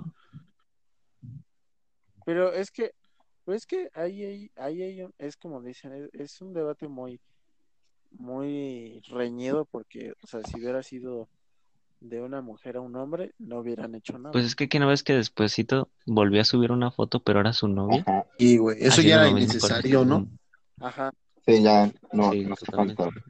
Pero 2.24 2.52
es 2.52 2.70
que, 2.70 2.92
pero 3.44 3.56
es 3.56 3.66
que 3.66 3.90
ahí, 3.94 4.24
ahí, 4.24 4.50
ahí 4.56 4.82
hay 4.82 5.02
un- 5.02 5.14
es 5.18 5.36
como 5.36 5.60
dicen, 5.62 5.92
es, 5.92 6.10
es 6.14 6.40
un 6.40 6.52
debate 6.52 6.86
muy, 6.88 7.20
muy 8.12 9.02
reñido 9.08 9.64
porque, 9.64 10.12
o 10.22 10.26
sea, 10.26 10.40
si 10.44 10.58
hubiera 10.60 10.82
sido 10.82 11.28
de 12.00 12.20
una 12.22 12.40
mujer 12.40 12.76
a 12.76 12.80
un 12.80 12.96
hombre, 12.96 13.32
no 13.38 13.58
hubieran 13.58 13.94
hecho 13.94 14.18
nada. 14.18 14.32
Pues 14.32 14.44
es 14.44 14.56
que 14.56 14.68
que 14.68 14.78
no 14.78 14.88
ves 14.88 15.02
que 15.02 15.14
despuésito 15.14 15.90
volvió 16.06 16.40
a 16.40 16.44
subir 16.44 16.72
una 16.72 16.90
foto, 16.90 17.20
pero 17.22 17.40
era 17.40 17.52
su 17.52 17.68
novia. 17.68 18.04
ajá, 18.06 18.26
Y, 18.38 18.56
güey, 18.56 18.78
eso 18.80 19.02
ya 19.02 19.16
era 19.16 19.28
innecesario, 19.28 20.02
el- 20.02 20.08
¿no? 20.08 20.26
Ajá. 20.80 21.12
sí, 21.46 21.62
ya, 21.62 21.92
no, 22.12 22.30
Sí, 22.32 22.44
no 22.44 22.54
hace 22.54 22.66
totalmente. 22.66 23.02
falta. 23.02 23.20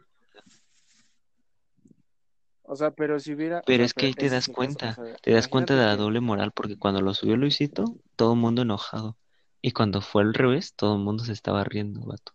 O 2.62 2.76
sea, 2.76 2.92
pero 2.92 3.18
si 3.18 3.34
hubiera. 3.34 3.58
o 3.58 3.62
Pero 3.66 3.78
sea, 3.78 3.86
es 3.86 3.94
que 3.94 4.06
ahí 4.06 4.14
te 4.14 4.30
das 4.30 4.46
cuenta, 4.48 4.90
o 4.90 5.04
sea, 5.04 5.16
te 5.22 5.32
das 5.32 5.48
cuenta 5.48 5.74
de 5.74 5.84
la 5.84 5.96
doble 5.96 6.20
moral, 6.20 6.52
porque 6.52 6.78
cuando 6.78 7.00
lo 7.00 7.12
subió 7.14 7.36
Luisito, 7.36 7.96
todo 8.14 8.34
el 8.34 8.38
mundo 8.38 8.62
enojado. 8.62 9.16
Y 9.60 9.72
cuando 9.72 10.00
fue 10.00 10.22
al 10.22 10.32
revés, 10.32 10.74
todo 10.74 10.94
el 10.96 11.02
mundo 11.02 11.24
se 11.24 11.32
estaba 11.32 11.64
riendo, 11.64 12.00
vato. 12.06 12.32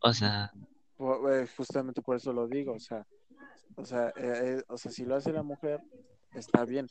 O 0.00 0.12
sea, 0.14 0.52
eh, 0.98 1.46
justamente 1.56 2.00
por 2.00 2.16
eso 2.16 2.32
lo 2.32 2.48
digo, 2.48 2.72
o 2.72 2.78
sea, 2.80 3.06
o 3.74 3.84
sea, 3.84 4.08
eh, 4.10 4.12
eh, 4.58 4.62
o 4.68 4.78
sea, 4.78 4.90
si 4.92 5.04
lo 5.04 5.16
hace 5.16 5.32
la 5.32 5.42
mujer, 5.42 5.80
está 6.34 6.64
bien. 6.64 6.86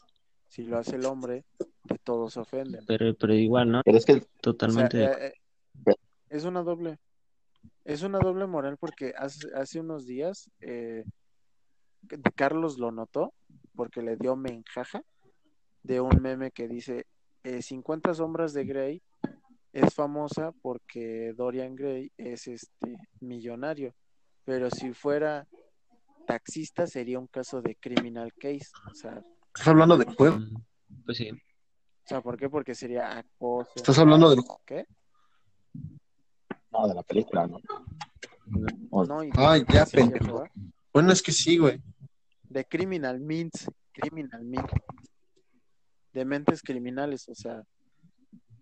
Si 0.47 0.63
lo 0.63 0.77
hace 0.77 0.95
el 0.95 1.05
hombre, 1.05 1.43
de 1.85 1.97
todos 2.03 2.33
se 2.33 2.39
ofenden. 2.39 2.85
Pero, 2.85 3.13
pero 3.15 3.33
igual, 3.33 3.71
¿no? 3.71 3.81
Pero 3.83 3.97
es 3.97 4.05
que 4.05 4.13
O 4.13 4.15
sea, 4.15 4.27
Totalmente. 4.41 5.03
eh, 5.03 5.33
eh, 5.87 5.93
es 6.29 6.43
una 6.45 6.61
doble, 6.63 6.99
es 7.83 8.03
una 8.03 8.19
doble 8.19 8.45
moral 8.47 8.77
porque 8.77 9.13
hace, 9.17 9.47
hace 9.55 9.79
unos 9.79 10.05
días 10.05 10.49
eh, 10.59 11.03
Carlos 12.35 12.77
lo 12.77 12.91
notó 12.91 13.33
porque 13.75 14.01
le 14.01 14.17
dio 14.17 14.35
menjaja 14.35 15.01
de 15.83 16.01
un 16.01 16.21
meme 16.21 16.51
que 16.51 16.67
dice 16.67 17.05
eh, 17.43 17.61
50 17.61 18.13
sombras 18.13 18.53
de 18.53 18.65
Grey 18.65 19.01
es 19.73 19.93
famosa 19.93 20.51
porque 20.61 21.33
Dorian 21.35 21.75
Gray 21.75 22.11
es 22.17 22.47
este 22.47 22.97
millonario, 23.19 23.93
pero 24.45 24.69
si 24.69 24.93
fuera 24.93 25.47
taxista 26.25 26.87
sería 26.87 27.19
un 27.19 27.27
caso 27.27 27.61
de 27.61 27.75
criminal 27.75 28.33
case, 28.33 28.67
o 28.91 28.93
sea, 28.95 29.21
¿Estás 29.53 29.67
hablando 29.69 29.97
del 29.97 30.13
juego? 30.15 30.37
Mm, 30.39 30.55
Pues 31.05 31.17
sí. 31.17 31.29
o 31.31 31.37
sea, 32.07 32.21
¿por 32.21 32.37
qué? 32.37 32.49
Porque 32.49 32.75
sería 32.75 33.17
acoso. 33.17 33.71
¿Estás 33.75 33.97
hablando 33.99 34.29
del 34.29 34.39
juego? 34.41 34.61
¿Qué? 34.65 34.85
no, 36.71 36.87
de 36.89 36.93
la 36.93 37.03
película, 37.03 37.47
¿no? 37.47 37.59
O- 38.91 39.05
No, 39.05 39.23
y- 39.23 39.31
Ay, 39.37 39.63
ya, 39.71 39.85
pendejo. 39.85 40.43
Bueno, 40.93 41.11
es 41.13 41.21
que 41.21 41.31
sí, 41.31 41.57
güey. 41.57 41.81
de 42.49 42.65
criminal 42.65 43.19
minds, 43.19 43.67
criminal 43.93 44.43
minds, 44.43 44.71
de 46.13 46.25
mentes 46.25 46.61
criminales, 46.61 47.27
o 47.29 47.35
sea, 47.35 47.63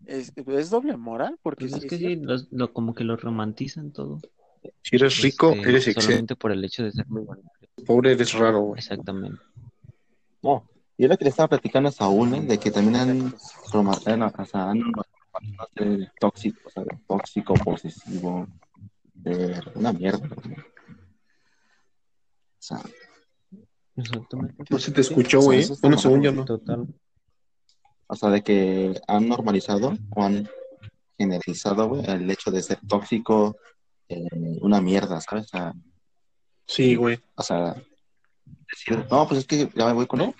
es, 0.05 0.31
es 0.35 0.69
doble 0.69 0.95
moral, 0.97 1.37
porque 1.41 1.65
Pues 1.65 1.73
sí 1.73 1.79
es 1.79 1.85
que 1.89 1.97
sí, 1.97 2.15
los- 2.17 2.47
lo, 2.51 2.71
como 2.73 2.93
que 2.93 3.03
lo 3.03 3.17
romantizan 3.17 3.91
todo. 3.91 4.19
Si 4.81 4.95
eres 4.95 5.21
rico, 5.21 5.51
Este, 5.51 5.69
eres 5.69 5.87
excelente. 5.87 6.01
Solamente 6.01 6.35
por 6.35 6.51
el 6.51 6.63
hecho 6.63 6.83
de 6.83 6.91
ser 6.91 7.07
muy 7.07 7.23
bonito. 7.23 7.49
Pobre, 7.85 8.13
eres 8.13 8.33
raro, 8.33 8.61
güey. 8.61 8.79
Exactamente. 8.79 9.41
No, 10.41 10.69
y 10.97 11.05
es 11.05 11.09
lo 11.09 11.17
que 11.17 11.25
le 11.25 11.29
estaba 11.29 11.49
platicando 11.49 11.89
a 11.89 11.91
Saúl, 11.91 12.33
¿eh? 12.33 12.41
de 12.41 12.57
que 12.57 12.71
también 12.71 12.95
han, 12.95 13.27
eh, 13.27 13.33
o 13.73 14.45
sea, 14.45 14.69
han 14.69 14.79
normalizado 14.79 15.65
ser 15.75 16.11
tóxico, 16.19 16.59
o 16.65 16.69
sea, 16.69 16.83
tóxico, 17.07 17.53
posesivo, 17.55 18.47
eh, 19.25 19.59
una 19.75 19.91
mierda. 19.93 20.27
¿no? 20.27 20.53
O 20.53 20.65
sea, 22.59 22.79
Exactamente. 23.95 24.63
No 24.69 24.79
se 24.79 24.91
te 24.91 25.01
escuchó, 25.01 25.41
güey. 25.41 25.65
Bueno, 25.81 25.97
según 25.97 26.21
yo 26.23 26.31
no. 26.31 26.45
Total. 26.45 26.87
o 28.07 28.15
sea, 28.15 28.29
de 28.29 28.41
que 28.41 28.99
han 29.07 29.27
normalizado 29.27 29.95
o 30.15 30.23
han 30.23 30.49
generalizado, 31.17 31.89
güey, 31.89 32.05
el 32.07 32.29
hecho 32.29 32.51
de 32.51 32.61
ser 32.61 32.79
tóxico, 32.87 33.57
eh, 34.09 34.27
una 34.61 34.81
mierda, 34.81 35.19
¿sabes? 35.21 35.47
Sea, 35.49 35.73
Sí, 36.67 36.95
güey. 36.95 37.19
o 37.35 37.43
sea, 37.43 37.75
decir, 38.71 39.05
no, 39.09 39.27
pues 39.27 39.41
es 39.41 39.45
que 39.47 39.69
ya 39.75 39.85
me 39.87 39.93
voy 39.93 40.07
con 40.07 40.21
él. 40.21 40.33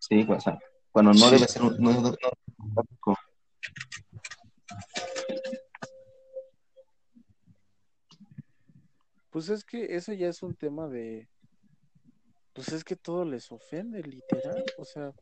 Sí, 0.00 0.22
güey, 0.24 0.38
o 0.38 0.40
sea, 0.40 0.58
cuando 0.92 1.12
no 1.12 1.18
Sí. 1.26 1.30
debe 1.34 1.48
ser 1.48 1.62
un, 1.62 1.76
no, 1.78 1.92
no-. 2.00 2.14
Pues 9.30 9.48
es 9.48 9.64
que 9.64 9.94
eso 9.96 10.12
ya 10.12 10.28
es 10.28 10.42
un 10.42 10.54
tema 10.56 10.88
de, 10.88 11.28
pues 12.52 12.72
es 12.72 12.82
que 12.84 12.96
todo 12.96 13.24
les 13.24 13.50
ofende, 13.52 14.02
literal, 14.02 14.64
o 14.76 14.84
sea, 14.84 15.12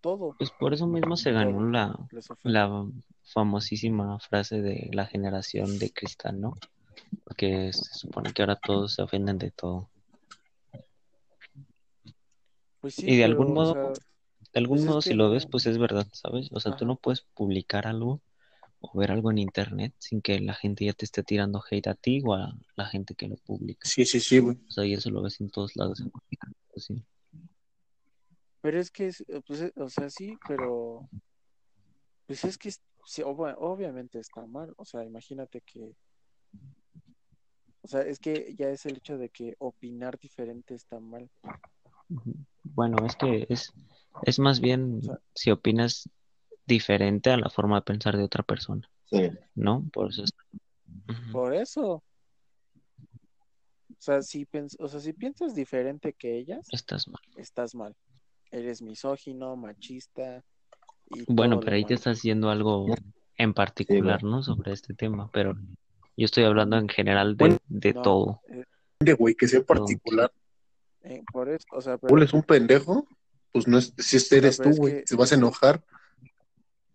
todo 0.00 0.34
Pues 0.38 0.50
por 0.50 0.74
eso 0.74 0.86
mismo 0.86 1.16
se 1.16 1.32
ganó 1.32 1.60
la, 1.70 2.86
famosísima 3.24 4.18
frase 4.20 4.62
de 4.62 4.88
la 4.92 5.06
generación 5.06 5.78
de 5.78 5.90
cristal, 5.90 6.40
¿no? 6.40 6.54
Porque 7.24 7.72
se 7.72 7.94
supone 7.94 8.32
que 8.32 8.42
ahora 8.42 8.56
todos 8.56 8.94
se 8.94 9.02
ofenden 9.02 9.38
de 9.38 9.50
todo. 9.50 9.90
Pues 12.80 12.94
sí, 12.94 13.06
y 13.06 13.16
de 13.16 13.24
pero, 13.24 13.32
algún 13.32 13.50
o 13.50 13.54
modo, 13.54 13.72
sea, 13.74 14.04
De 14.52 14.60
algún 14.60 14.76
pues 14.78 14.82
es 14.82 14.86
modo, 14.86 15.00
que 15.00 15.08
si 15.08 15.14
lo 15.14 15.30
ves, 15.30 15.46
pues 15.46 15.66
es 15.66 15.78
verdad, 15.78 16.06
¿sabes? 16.12 16.48
O 16.52 16.60
sea, 16.60 16.72
tú 16.72 16.84
Ajá. 16.84 16.86
no 16.86 16.96
puedes 16.96 17.22
publicar 17.34 17.86
algo 17.86 18.20
o 18.80 18.96
ver 18.98 19.10
algo 19.10 19.30
en 19.30 19.38
internet 19.38 19.92
sin 19.98 20.22
que 20.22 20.38
la 20.40 20.54
gente 20.54 20.84
ya 20.84 20.92
te 20.92 21.04
esté 21.04 21.22
tirando 21.22 21.62
hate 21.68 21.88
a 21.88 21.94
ti 21.94 22.22
o 22.24 22.34
a 22.34 22.54
la 22.76 22.86
gente 22.86 23.14
que 23.14 23.26
lo 23.26 23.36
publica. 23.36 23.88
Sí, 23.88 24.04
sí, 24.04 24.20
sí, 24.20 24.38
güey. 24.38 24.56
O 24.68 24.70
sea, 24.70 24.84
y 24.84 24.94
eso 24.94 25.10
lo 25.10 25.22
ves 25.22 25.40
en 25.40 25.50
todos 25.50 25.74
lados. 25.74 26.04
Pues 26.72 26.84
sí. 26.84 27.02
Pero 28.66 28.80
es 28.80 28.90
que, 28.90 29.06
es- 29.06 29.24
pues, 29.46 29.60
es- 29.60 29.72
o 29.76 29.88
sea, 29.88 30.10
sí, 30.10 30.36
pero, 30.48 31.08
pues 32.26 32.42
es 32.44 32.58
que, 32.58 32.72
sí, 33.04 33.22
ob- 33.22 33.54
obviamente 33.58 34.18
está 34.18 34.44
mal, 34.44 34.74
o 34.76 34.84
sea, 34.84 35.04
imagínate 35.04 35.60
que, 35.60 35.94
o 37.82 37.86
sea, 37.86 38.00
es 38.00 38.18
que 38.18 38.56
ya 38.58 38.68
es 38.70 38.84
el 38.86 38.96
hecho 38.96 39.18
de 39.18 39.28
que 39.28 39.54
opinar 39.60 40.18
diferente 40.18 40.74
está 40.74 40.98
mal. 40.98 41.30
Bueno, 42.64 43.06
es 43.06 43.14
que 43.14 43.46
es, 43.48 43.72
es 44.24 44.38
más 44.40 44.58
bien 44.60 44.98
O 44.98 45.02
sea- 45.02 45.20
si 45.32 45.50
opinas 45.52 46.08
diferente 46.66 47.30
a 47.30 47.36
la 47.36 47.48
forma 47.50 47.76
de 47.76 47.82
pensar 47.82 48.16
de 48.16 48.24
otra 48.24 48.42
persona, 48.42 48.90
Sí. 49.04 49.30
¿no? 49.54 49.84
Por 49.92 50.10
eso 50.10 50.24
es- 50.24 50.32
Ujú. 51.08 51.30
Por 51.32 51.54
eso. 51.54 52.02
O 53.88 54.00
sea, 54.00 54.22
si 54.22 54.44
pens- 54.44 54.76
o 54.80 54.88
sea, 54.88 54.98
si 54.98 55.12
piensas 55.12 55.54
diferente 55.54 56.12
que 56.12 56.36
ellas, 56.36 56.66
Estás 56.72 57.06
mal. 57.06 57.22
estás 57.36 57.74
mal. 57.76 57.94
Eres 58.50 58.80
misógino, 58.82 59.56
machista 59.56 60.44
y 61.10 61.24
Bueno, 61.32 61.60
pero 61.60 61.76
ahí 61.76 61.84
te 61.84 61.94
estás 61.94 62.18
haciendo 62.18 62.50
algo 62.50 62.86
en 63.36 63.54
particular, 63.54 64.22
¿no? 64.24 64.42
Sobre 64.42 64.72
este 64.72 64.94
tema, 64.94 65.30
pero 65.32 65.54
yo 66.16 66.24
estoy 66.24 66.44
hablando 66.44 66.76
en 66.78 66.88
general 66.88 67.36
de, 67.36 67.44
Bueno, 67.44 67.58
de 67.68 67.92
no. 67.94 68.02
todo. 68.02 68.40
De 69.00 69.12
güey, 69.12 69.34
que 69.34 69.46
sea 69.48 69.62
particular. 69.62 70.32
Eh, 71.02 71.22
por 71.32 71.48
eso, 71.48 71.66
o 71.72 71.80
sea, 71.80 71.98
pero 71.98 72.08
Paul 72.08 72.22
es 72.22 72.32
un 72.32 72.42
pendejo, 72.42 73.06
pues 73.52 73.68
no 73.68 73.78
es, 73.78 73.92
si 73.98 74.16
este 74.16 74.38
eres 74.38 74.56
tú, 74.58 74.70
es 74.70 74.78
güey, 74.78 74.94
que- 74.94 75.02
te 75.02 75.16
vas 75.16 75.30
a 75.32 75.34
enojar. 75.36 75.84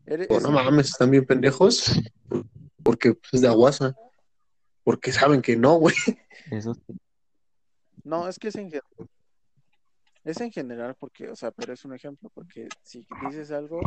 eres- 0.05 0.27
O, 0.29 0.37
es- 0.37 0.43
no 0.43 0.51
mames, 0.51 0.89
están 0.89 1.11
bien 1.11 1.25
pendejos, 1.25 1.91
porque 2.83 3.13
pues, 3.13 3.33
es 3.35 3.41
de 3.41 3.47
aguasa. 3.47 3.95
Porque 4.83 5.11
saben 5.11 5.41
que 5.43 5.55
no, 5.55 5.75
güey. 5.75 5.93
Eso 6.49 6.73
sí. 6.73 6.81
no, 8.03 8.27
es 8.27 8.39
que 8.39 8.47
es 8.47 8.55
en 8.55 8.65
general. 8.71 8.83
Es 10.23 10.39
en 10.41 10.51
general 10.51 10.95
porque, 10.99 11.29
o 11.29 11.35
sea, 11.35 11.51
pero 11.51 11.73
es 11.73 11.83
un 11.85 11.93
ejemplo, 11.95 12.29
porque 12.33 12.69
si 12.83 13.05
dices 13.23 13.51
algo 13.51 13.81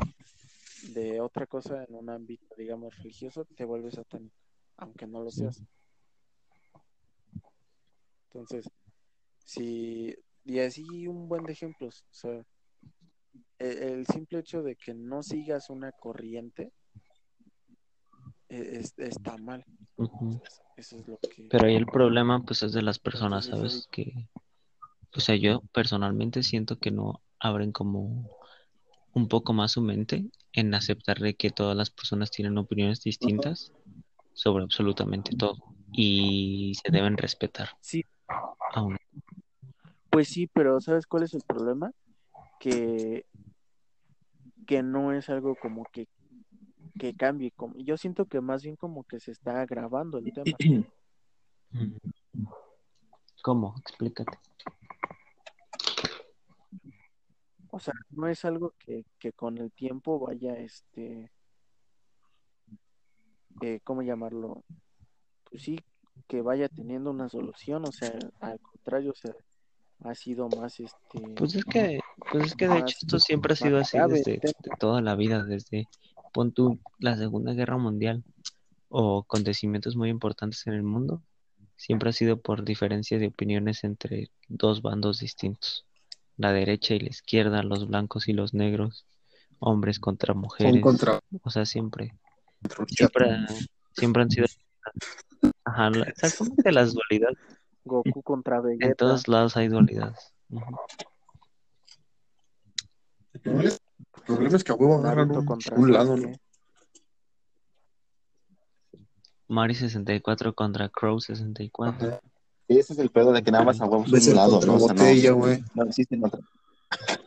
de 0.82 1.20
otra 1.20 1.46
cosa 1.46 1.84
en 1.84 1.94
un 1.94 2.10
ámbito, 2.10 2.46
digamos, 2.56 2.94
religioso, 2.98 3.44
te 3.56 3.64
vuelves 3.64 3.94
satánico, 3.94 4.34
aunque 4.76 5.06
no 5.06 5.22
lo 5.22 5.30
seas. 5.30 5.62
Entonces, 8.32 8.68
si, 9.44 10.14
y 10.44 10.58
así 10.58 11.06
un 11.06 11.28
buen 11.28 11.44
de 11.44 11.52
ejemplos, 11.52 12.02
o 12.10 12.14
sea, 12.14 12.44
el, 13.58 13.78
el 13.78 14.06
simple 14.06 14.40
hecho 14.40 14.62
de 14.62 14.74
que 14.76 14.92
no 14.92 15.22
sigas 15.22 15.70
una 15.70 15.92
corriente 15.92 16.72
e- 18.48 18.78
es- 18.80 18.98
está 18.98 19.36
mal. 19.38 19.64
Eso 20.76 20.98
es 20.98 21.06
lo 21.06 21.18
que... 21.18 21.46
Pero 21.48 21.66
ahí 21.66 21.76
el 21.76 21.86
problema, 21.86 22.42
pues, 22.42 22.62
es 22.64 22.72
de 22.72 22.82
las 22.82 22.98
personas, 22.98 23.46
Entonces, 23.46 23.70
¿sabes? 23.72 23.88
Que, 23.92 24.28
o 25.14 25.20
sea, 25.20 25.36
yo 25.36 25.62
personalmente 25.72 26.42
siento 26.42 26.78
que 26.78 26.90
no 26.90 27.22
abren 27.38 27.72
como 27.72 28.28
un 29.12 29.28
poco 29.28 29.52
más 29.52 29.72
su 29.72 29.82
mente 29.82 30.24
en 30.52 30.74
aceptar 30.74 31.18
de 31.18 31.34
que 31.34 31.50
todas 31.50 31.76
las 31.76 31.90
personas 31.90 32.30
tienen 32.30 32.58
opiniones 32.58 33.02
distintas 33.02 33.72
sobre 34.32 34.64
absolutamente 34.64 35.36
todo 35.36 35.56
y 35.92 36.74
se 36.82 36.90
deben 36.90 37.16
respetar. 37.16 37.68
Sí, 37.80 38.04
Aún. 38.72 38.96
Pues 40.10 40.28
sí, 40.28 40.46
pero 40.46 40.80
¿sabes 40.80 41.06
cuál 41.06 41.24
es 41.24 41.34
el 41.34 41.42
problema? 41.42 41.92
Que, 42.58 43.26
que 44.66 44.82
no 44.82 45.12
es 45.12 45.28
algo 45.28 45.54
como 45.54 45.84
que, 45.92 46.08
que 46.98 47.14
cambie. 47.14 47.52
Como, 47.52 47.74
yo 47.78 47.96
siento 47.96 48.26
que 48.26 48.40
más 48.40 48.62
bien 48.62 48.76
como 48.76 49.04
que 49.04 49.20
se 49.20 49.30
está 49.32 49.60
agravando 49.60 50.18
el 50.18 50.32
tema. 50.32 50.56
¿Cómo? 53.42 53.74
Explícate. 53.80 54.38
O 57.74 57.80
sea, 57.80 57.94
no 58.10 58.28
es 58.28 58.44
algo 58.44 58.72
que, 58.78 59.04
que 59.18 59.32
con 59.32 59.58
el 59.58 59.72
tiempo 59.72 60.20
vaya, 60.20 60.56
este, 60.56 61.32
eh, 63.62 63.80
¿cómo 63.82 64.02
llamarlo? 64.02 64.62
Pues 65.50 65.64
sí, 65.64 65.80
que 66.28 66.40
vaya 66.40 66.68
teniendo 66.68 67.10
una 67.10 67.28
solución. 67.28 67.84
O 67.84 67.90
sea, 67.90 68.16
al 68.38 68.60
contrario, 68.60 69.10
o 69.10 69.16
sea, 69.16 69.34
ha 70.04 70.14
sido 70.14 70.48
más, 70.50 70.78
este, 70.78 71.20
Pues 71.36 71.56
es 71.56 71.64
que, 71.64 71.98
pues 72.30 72.46
es 72.46 72.54
que 72.54 72.68
de 72.68 72.78
hecho 72.78 72.96
esto 73.02 73.18
siempre 73.18 73.54
ha 73.54 73.56
sido 73.56 73.78
así 73.78 73.98
desde, 74.08 74.38
desde 74.40 74.54
toda 74.78 75.00
la 75.00 75.16
vida, 75.16 75.42
desde 75.42 75.88
pon 76.32 76.52
tú 76.52 76.78
la 77.00 77.16
Segunda 77.16 77.54
Guerra 77.54 77.76
Mundial 77.76 78.22
o 78.88 79.22
acontecimientos 79.22 79.96
muy 79.96 80.10
importantes 80.10 80.64
en 80.68 80.74
el 80.74 80.84
mundo, 80.84 81.22
siempre 81.74 82.10
ha 82.10 82.12
sido 82.12 82.40
por 82.40 82.64
diferencias 82.64 83.20
de 83.20 83.26
opiniones 83.26 83.82
entre 83.82 84.30
dos 84.46 84.80
bandos 84.80 85.18
distintos, 85.18 85.84
la 86.36 86.52
derecha 86.52 86.94
y 86.94 87.00
la 87.00 87.08
izquierda, 87.10 87.62
los 87.62 87.86
blancos 87.86 88.28
y 88.28 88.32
los 88.32 88.54
negros, 88.54 89.06
hombres 89.58 89.98
contra 90.00 90.32
Son 90.34 90.40
mujeres, 90.42 90.82
contra, 90.82 91.20
o 91.42 91.50
sea, 91.50 91.64
siempre, 91.64 92.16
siempre, 92.88 93.38
siempre 93.92 94.22
han 94.22 94.30
sido, 94.30 94.46
ajá, 95.64 95.90
exactamente 96.06 96.72
las 96.72 96.94
dualidades, 96.94 97.38
Goku 97.84 98.22
contra 98.22 98.56
en 98.58 98.62
Vegeta. 98.78 98.94
todos 98.96 99.28
lados 99.28 99.56
hay 99.56 99.68
dualidades. 99.68 100.32
El 103.32 103.40
problema 103.40 103.68
es- 103.68 103.80
el 104.16 104.22
problema 104.22 104.56
es 104.56 104.64
que 104.64 104.72
a 104.72 104.74
huevo 104.74 104.94
agarran 104.98 105.30
un, 105.36 105.44
contra 105.44 105.76
un 105.76 105.92
lado, 105.92 106.16
¿no? 106.16 106.32
Mari 109.48 109.74
64 109.74 110.54
contra 110.54 110.88
Crow 110.88 111.20
64. 111.20 112.08
Ajá. 112.08 112.20
Ese 112.68 112.94
es 112.94 112.98
el 112.98 113.10
pedo 113.10 113.32
de 113.32 113.42
que 113.42 113.50
nada 113.50 113.64
más 113.64 113.80
a 113.80 113.86
huevos 113.86 114.10
Ves 114.10 114.26
un 114.28 114.36
lado, 114.36 114.60
¿no? 114.64 114.74
O 114.74 114.80
sea, 114.80 114.94
no, 114.94 115.04
botella, 115.04 115.32
no 115.74 115.84
existen. 115.84 116.22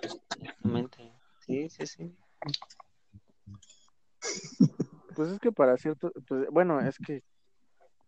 Exactamente. 0.01 1.13
Sí, 1.39 1.69
sí, 1.69 1.87
sí. 1.87 2.15
Pues 5.15 5.29
es 5.29 5.39
que 5.39 5.51
para 5.51 5.77
ciertos, 5.77 6.11
pues, 6.27 6.47
bueno, 6.51 6.81
es 6.81 6.97
que 6.97 7.23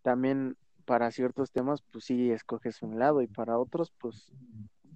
también 0.01 0.57
para 0.86 1.11
ciertos 1.11 1.51
temas, 1.51 1.82
pues 1.91 2.05
sí 2.05 2.32
escoges 2.32 2.82
un 2.82 2.99
lado 2.99 3.21
y 3.21 3.27
para 3.27 3.57
otros, 3.57 3.91
pues, 3.99 4.32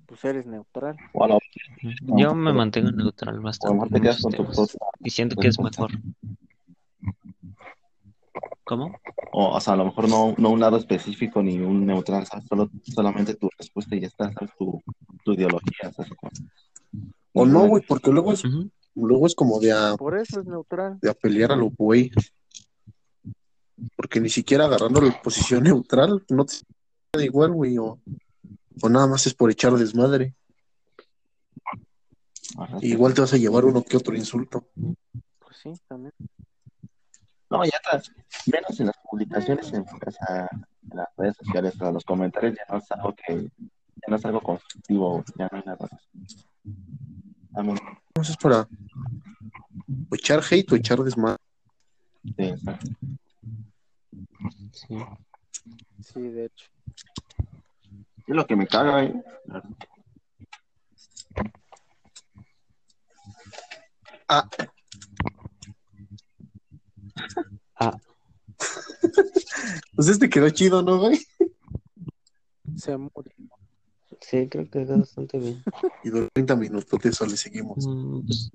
pues 0.05 0.23
eres 0.25 0.45
neutral. 0.45 0.97
O 1.13 1.23
a 1.23 1.27
lo 1.27 1.35
Ujú. 1.35 2.17
Yo 2.17 2.33
me 2.35 2.53
mantengo 2.53 2.91
neutral 2.91 3.39
bastante 3.39 3.89
mejor 3.99 4.15
te 4.15 4.21
con 4.21 4.31
tu 4.31 4.67
Y 4.99 5.09
siento 5.09 5.35
que 5.35 5.47
es 5.47 5.59
mejor. 5.59 5.91
¿Cómo? 8.65 8.95
O, 9.31 9.55
o 9.55 9.59
sea, 9.59 9.73
a 9.73 9.77
lo 9.77 9.85
mejor 9.85 10.07
no, 10.07 10.33
no 10.37 10.49
un 10.49 10.59
lado 10.59 10.77
específico 10.77 11.43
ni 11.43 11.59
un 11.59 11.85
neutral, 11.85 12.25
¿sabes? 12.25 12.45
Solo, 12.47 12.69
solamente 12.83 13.35
tu 13.35 13.49
respuesta 13.57 13.95
y 13.95 14.01
ya 14.01 14.07
está, 14.07 14.31
¿sabes? 14.31 14.51
Tu, 14.57 14.81
tu 15.23 15.33
ideología, 15.33 15.91
¿sabes? 15.91 16.11
O 17.33 17.45
no, 17.45 17.67
güey, 17.67 17.83
porque 17.85 18.11
luego 18.11 18.31
es, 18.33 18.43
luego 18.95 19.27
es 19.27 19.35
como 19.35 19.59
de 19.59 19.71
a, 19.73 19.95
Por 19.97 20.17
eso 20.17 20.39
es 20.39 20.45
neutral. 20.45 20.99
de 21.01 21.09
a 21.09 21.13
pelear 21.13 21.51
a 21.51 21.55
lo 21.55 21.69
güey. 21.69 22.11
Porque 23.97 24.21
ni 24.21 24.29
siquiera 24.29 24.65
agarrando 24.65 25.01
la 25.01 25.21
posición 25.21 25.63
neutral, 25.63 26.23
no 26.29 26.45
te 26.45 26.57
da 27.13 27.23
igual, 27.23 27.51
güey. 27.51 27.77
O, 27.79 27.99
o 28.81 28.89
nada 28.89 29.07
más 29.07 29.27
es 29.27 29.33
por 29.33 29.51
echar 29.51 29.73
desmadre. 29.73 30.35
Ajá, 32.57 32.77
Igual 32.81 33.13
te 33.13 33.21
vas 33.21 33.33
a 33.33 33.37
llevar 33.37 33.65
uno 33.65 33.83
que 33.83 33.97
otro 33.97 34.15
insulto. 34.15 34.67
Pues 35.39 35.57
sí, 35.61 35.73
también. 35.87 36.13
No, 37.53 37.63
ya 37.63 37.77
está. 37.83 38.01
Menos 38.51 38.79
en 38.79 38.87
las 38.87 38.97
publicaciones, 39.09 39.71
en, 39.73 39.81
o 39.81 40.11
sea, 40.11 40.49
en 40.51 40.97
las 40.97 41.07
redes 41.15 41.37
sociales, 41.37 41.79
o 41.79 41.91
los 41.91 42.03
comentarios 42.03 42.55
ya 42.55 42.65
no 42.67 42.79
es 42.79 42.91
algo 42.91 43.13
que, 43.13 43.43
ya 43.43 44.07
no 44.07 44.15
es 44.15 44.25
algo 44.25 44.41
constructivo, 44.41 45.23
ya 45.37 45.47
no 45.51 45.57
hay 45.59 45.63
nada. 45.63 45.87
A 47.55 47.61
mí, 47.61 47.73
No 48.15 48.21
es 48.21 48.37
para 48.37 48.67
o 50.09 50.15
echar 50.15 50.41
hate 50.49 50.71
o 50.71 50.75
echar 50.75 50.97
desmadre. 50.99 51.37
sí, 52.23 52.43
exacto. 52.43 52.87
Sí. 54.71 54.97
Sí, 56.01 56.21
de 56.21 56.45
hecho. 56.45 56.65
Es 58.25 58.35
lo 58.35 58.47
que 58.47 58.55
me 58.55 58.65
caga, 58.65 59.03
¿eh? 59.03 59.13
Ah, 64.27 64.49
Ah, 67.75 67.97
pues 69.95 70.07
este 70.07 70.29
quedó 70.29 70.49
chido, 70.49 70.81
¿no, 70.81 70.99
güey? 70.99 71.19
Se 72.77 72.95
murió. 72.97 73.31
sí, 74.21 74.47
creo 74.49 74.65
que 74.65 74.69
quedó 74.85 74.99
bastante 74.99 75.37
bien. 75.39 75.63
Y 76.03 76.09
duró 76.09 76.27
30 76.33 76.55
minutos, 76.55 76.99
eso 77.05 77.25
le 77.25 77.37
seguimos. 77.37 77.85
Mm, 77.87 78.25
Pues, 78.25 78.51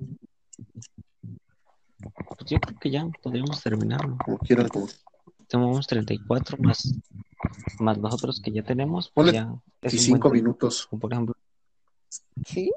pues 2.39 2.51
yo 2.51 2.59
creo 2.61 2.79
que 2.79 2.91
ya 2.91 3.07
podríamos 3.23 3.63
terminarlo. 3.63 4.17
Como 4.25 4.39
quieran, 4.39 4.69
como. 4.69 4.87
Tenemos 5.49 5.87
34 5.87 6.59
más, 6.59 6.95
más 7.79 7.97
los 7.99 8.13
otros 8.15 8.41
que 8.41 8.53
ya 8.53 8.63
tenemos. 8.63 9.11
Ponle 9.11 9.33
Pues 9.33 9.43
ya 9.43 9.43
es 9.43 9.49
un 9.49 9.61
25 9.83 10.11
buen 10.11 10.21
tiempo. 10.21 10.35
minutos. 10.35 10.87
Como 10.87 11.01
Por 11.01 11.13
ejemplo, 11.13 11.35
¿Sí? 12.47 12.71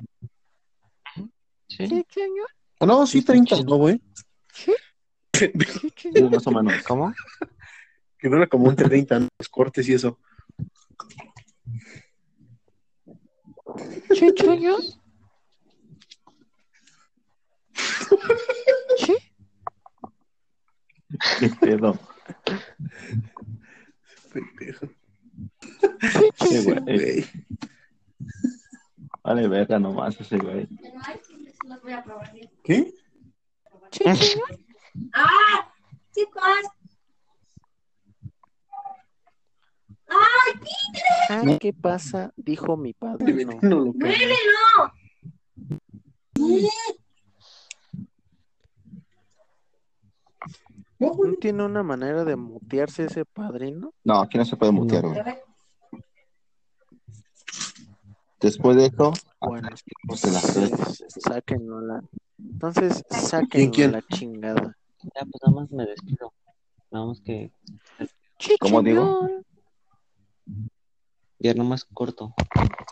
sí, 1.67 1.87
¿Sí, 1.87 2.05
señor? 2.09 2.47
O 2.79 2.85
no, 2.85 3.05
sí, 3.05 3.21
30, 3.23 3.61
¿no, 3.63 3.75
güey? 3.77 4.01
¿Sí? 4.53 4.73
Más 6.31 6.47
o 6.47 6.51
menos. 6.51 6.83
¿cómo? 6.83 7.13
Que 8.17 8.29
dura 8.29 8.47
como 8.47 8.69
entre 8.69 8.87
30, 8.87 9.19
¿no? 9.19 9.27
los 9.39 9.49
cortes 9.49 9.87
y 9.89 9.93
eso. 9.93 10.19
¿Sí, 14.13 14.29
señor? 14.37 14.81
¿Sí? 18.97 19.15
¿Qué 21.39 21.49
pedo? 21.59 21.97
Pendejo. 24.33 24.87
¿Sí, 26.39 26.63
güey. 26.63 27.25
Vale, 29.23 29.47
verga 29.47 29.79
nomás 29.79 30.19
ese 30.19 30.37
güey. 30.37 30.67
¿Qué? 32.63 32.93
¡Ah! 35.13 35.71
Chicos, 36.13 36.43
Ah, 41.29 41.57
¿qué 41.59 41.71
pasa? 41.71 42.33
Dijo 42.35 42.75
mi 42.75 42.93
padre. 42.93 43.45
No. 43.45 43.57
lo 43.61 43.85
muévelo. 43.93 44.93
No. 50.99 51.09
¿No 51.23 51.33
tiene 51.39 51.63
una 51.63 51.81
manera 51.81 52.23
de 52.25 52.35
mutearse 52.35 53.05
ese 53.05 53.25
padrino? 53.25 53.93
No, 54.03 54.19
aquí 54.21 54.37
no 54.37 54.45
se 54.45 54.55
puede 54.55 54.71
mutear, 54.71 55.03
güey. 55.05 55.19
Después 58.39 58.75
de 58.77 58.85
eso, 58.87 59.13
Bueno, 59.39 59.69
pues 60.07 60.21
de 60.23 60.31
las 60.31 61.03
sáquenlo 61.23 61.81
la... 61.81 62.03
Entonces, 62.39 63.03
sáquenlo 63.09 63.71
quién? 63.71 63.91
la 63.91 64.01
chingada. 64.01 64.77
Ya, 65.03 65.21
pues 65.25 65.41
nada 65.45 65.61
más 65.61 65.71
me 65.71 65.85
despido. 65.85 66.33
Nada 66.91 67.05
más 67.05 67.21
que 67.21 67.51
¿Cómo 68.59 68.81
digo? 68.81 69.29
ya 71.39 71.53
nomás 71.53 71.85
corto. 71.85 72.33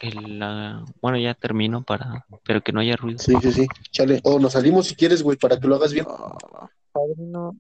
El, 0.02 0.40
la- 0.40 0.84
bueno, 1.02 1.18
ya 1.18 1.34
termino 1.34 1.84
para, 1.84 2.26
pero 2.44 2.62
que 2.62 2.72
no 2.72 2.80
haya 2.80 2.96
ruido. 2.96 3.20
Sí, 3.20 3.34
sí, 3.42 3.52
sí. 3.52 3.68
Chale. 3.92 4.22
O 4.24 4.40
nos 4.40 4.54
salimos 4.54 4.88
si 4.88 4.96
quieres, 4.96 5.22
güey, 5.22 5.38
para 5.38 5.60
que 5.60 5.68
lo 5.68 5.76
hagas 5.76 5.94
bien. 5.94 6.06
Padrino, 6.92 7.56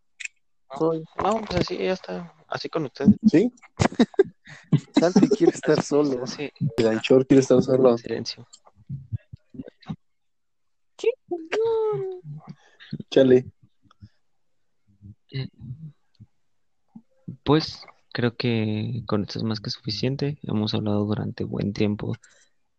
soy. 0.78 1.04
No, 1.22 1.42
pues 1.46 1.60
así 1.62 1.78
ya 1.78 1.94
está. 1.94 2.34
Así 2.48 2.70
con 2.70 2.86
ustedes. 2.86 3.16
¿Sí? 3.28 3.54
Santi 5.00 5.28
quiere 5.30 5.54
estar 5.54 5.82
solo. 5.84 6.26
Sí, 6.26 6.50
El 6.78 6.88
anchor 6.88 7.26
quiere 7.28 7.42
estar 7.42 7.62
solo. 7.62 7.92
en 7.92 7.98
silencio. 7.98 8.48
Chale. 13.10 13.46
Pues 17.44 17.84
creo 18.14 18.36
que 18.36 19.04
con 19.08 19.22
esto 19.24 19.40
es 19.40 19.44
más 19.44 19.60
que 19.60 19.70
suficiente. 19.70 20.40
Hemos 20.44 20.74
hablado 20.74 21.06
durante 21.06 21.44
buen 21.44 21.74
tiempo 21.74 22.16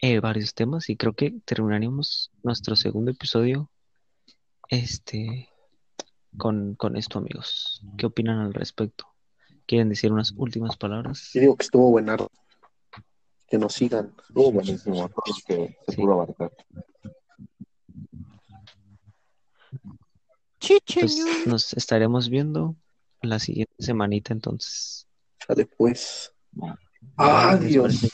eh, 0.00 0.20
varios 0.20 0.54
temas 0.54 0.88
y 0.88 0.96
creo 0.96 1.12
que 1.14 1.32
terminaríamos 1.44 2.30
nuestro 2.42 2.76
segundo 2.76 3.10
episodio 3.10 3.70
este 4.68 5.48
con, 6.36 6.74
con 6.76 6.96
esto, 6.96 7.18
amigos. 7.18 7.82
¿Qué 7.98 8.06
opinan 8.06 8.38
al 8.38 8.54
respecto? 8.54 9.06
¿Quieren 9.66 9.88
decir 9.88 10.12
unas 10.12 10.32
últimas 10.36 10.76
palabras? 10.76 11.30
Yo 11.34 11.40
digo 11.40 11.56
que 11.56 11.64
estuvo 11.64 11.90
buenardo. 11.90 12.30
Que 13.48 13.58
nos 13.58 13.72
sigan. 13.74 14.14
Estuvo 14.28 14.52
buenísimo, 14.52 15.10
que 15.24 15.32
se 15.86 15.92
Sí. 15.92 15.96
pudo 15.96 16.12
abarcar. 16.14 16.52
Pues 21.00 21.46
nos 21.46 21.72
estaremos 21.72 22.28
viendo 22.28 22.76
la 23.22 23.38
siguiente 23.38 23.74
semanita, 23.78 24.32
entonces. 24.32 25.06
Después. 25.54 26.32
Pues. 26.56 26.72
Adiós. 27.16 28.08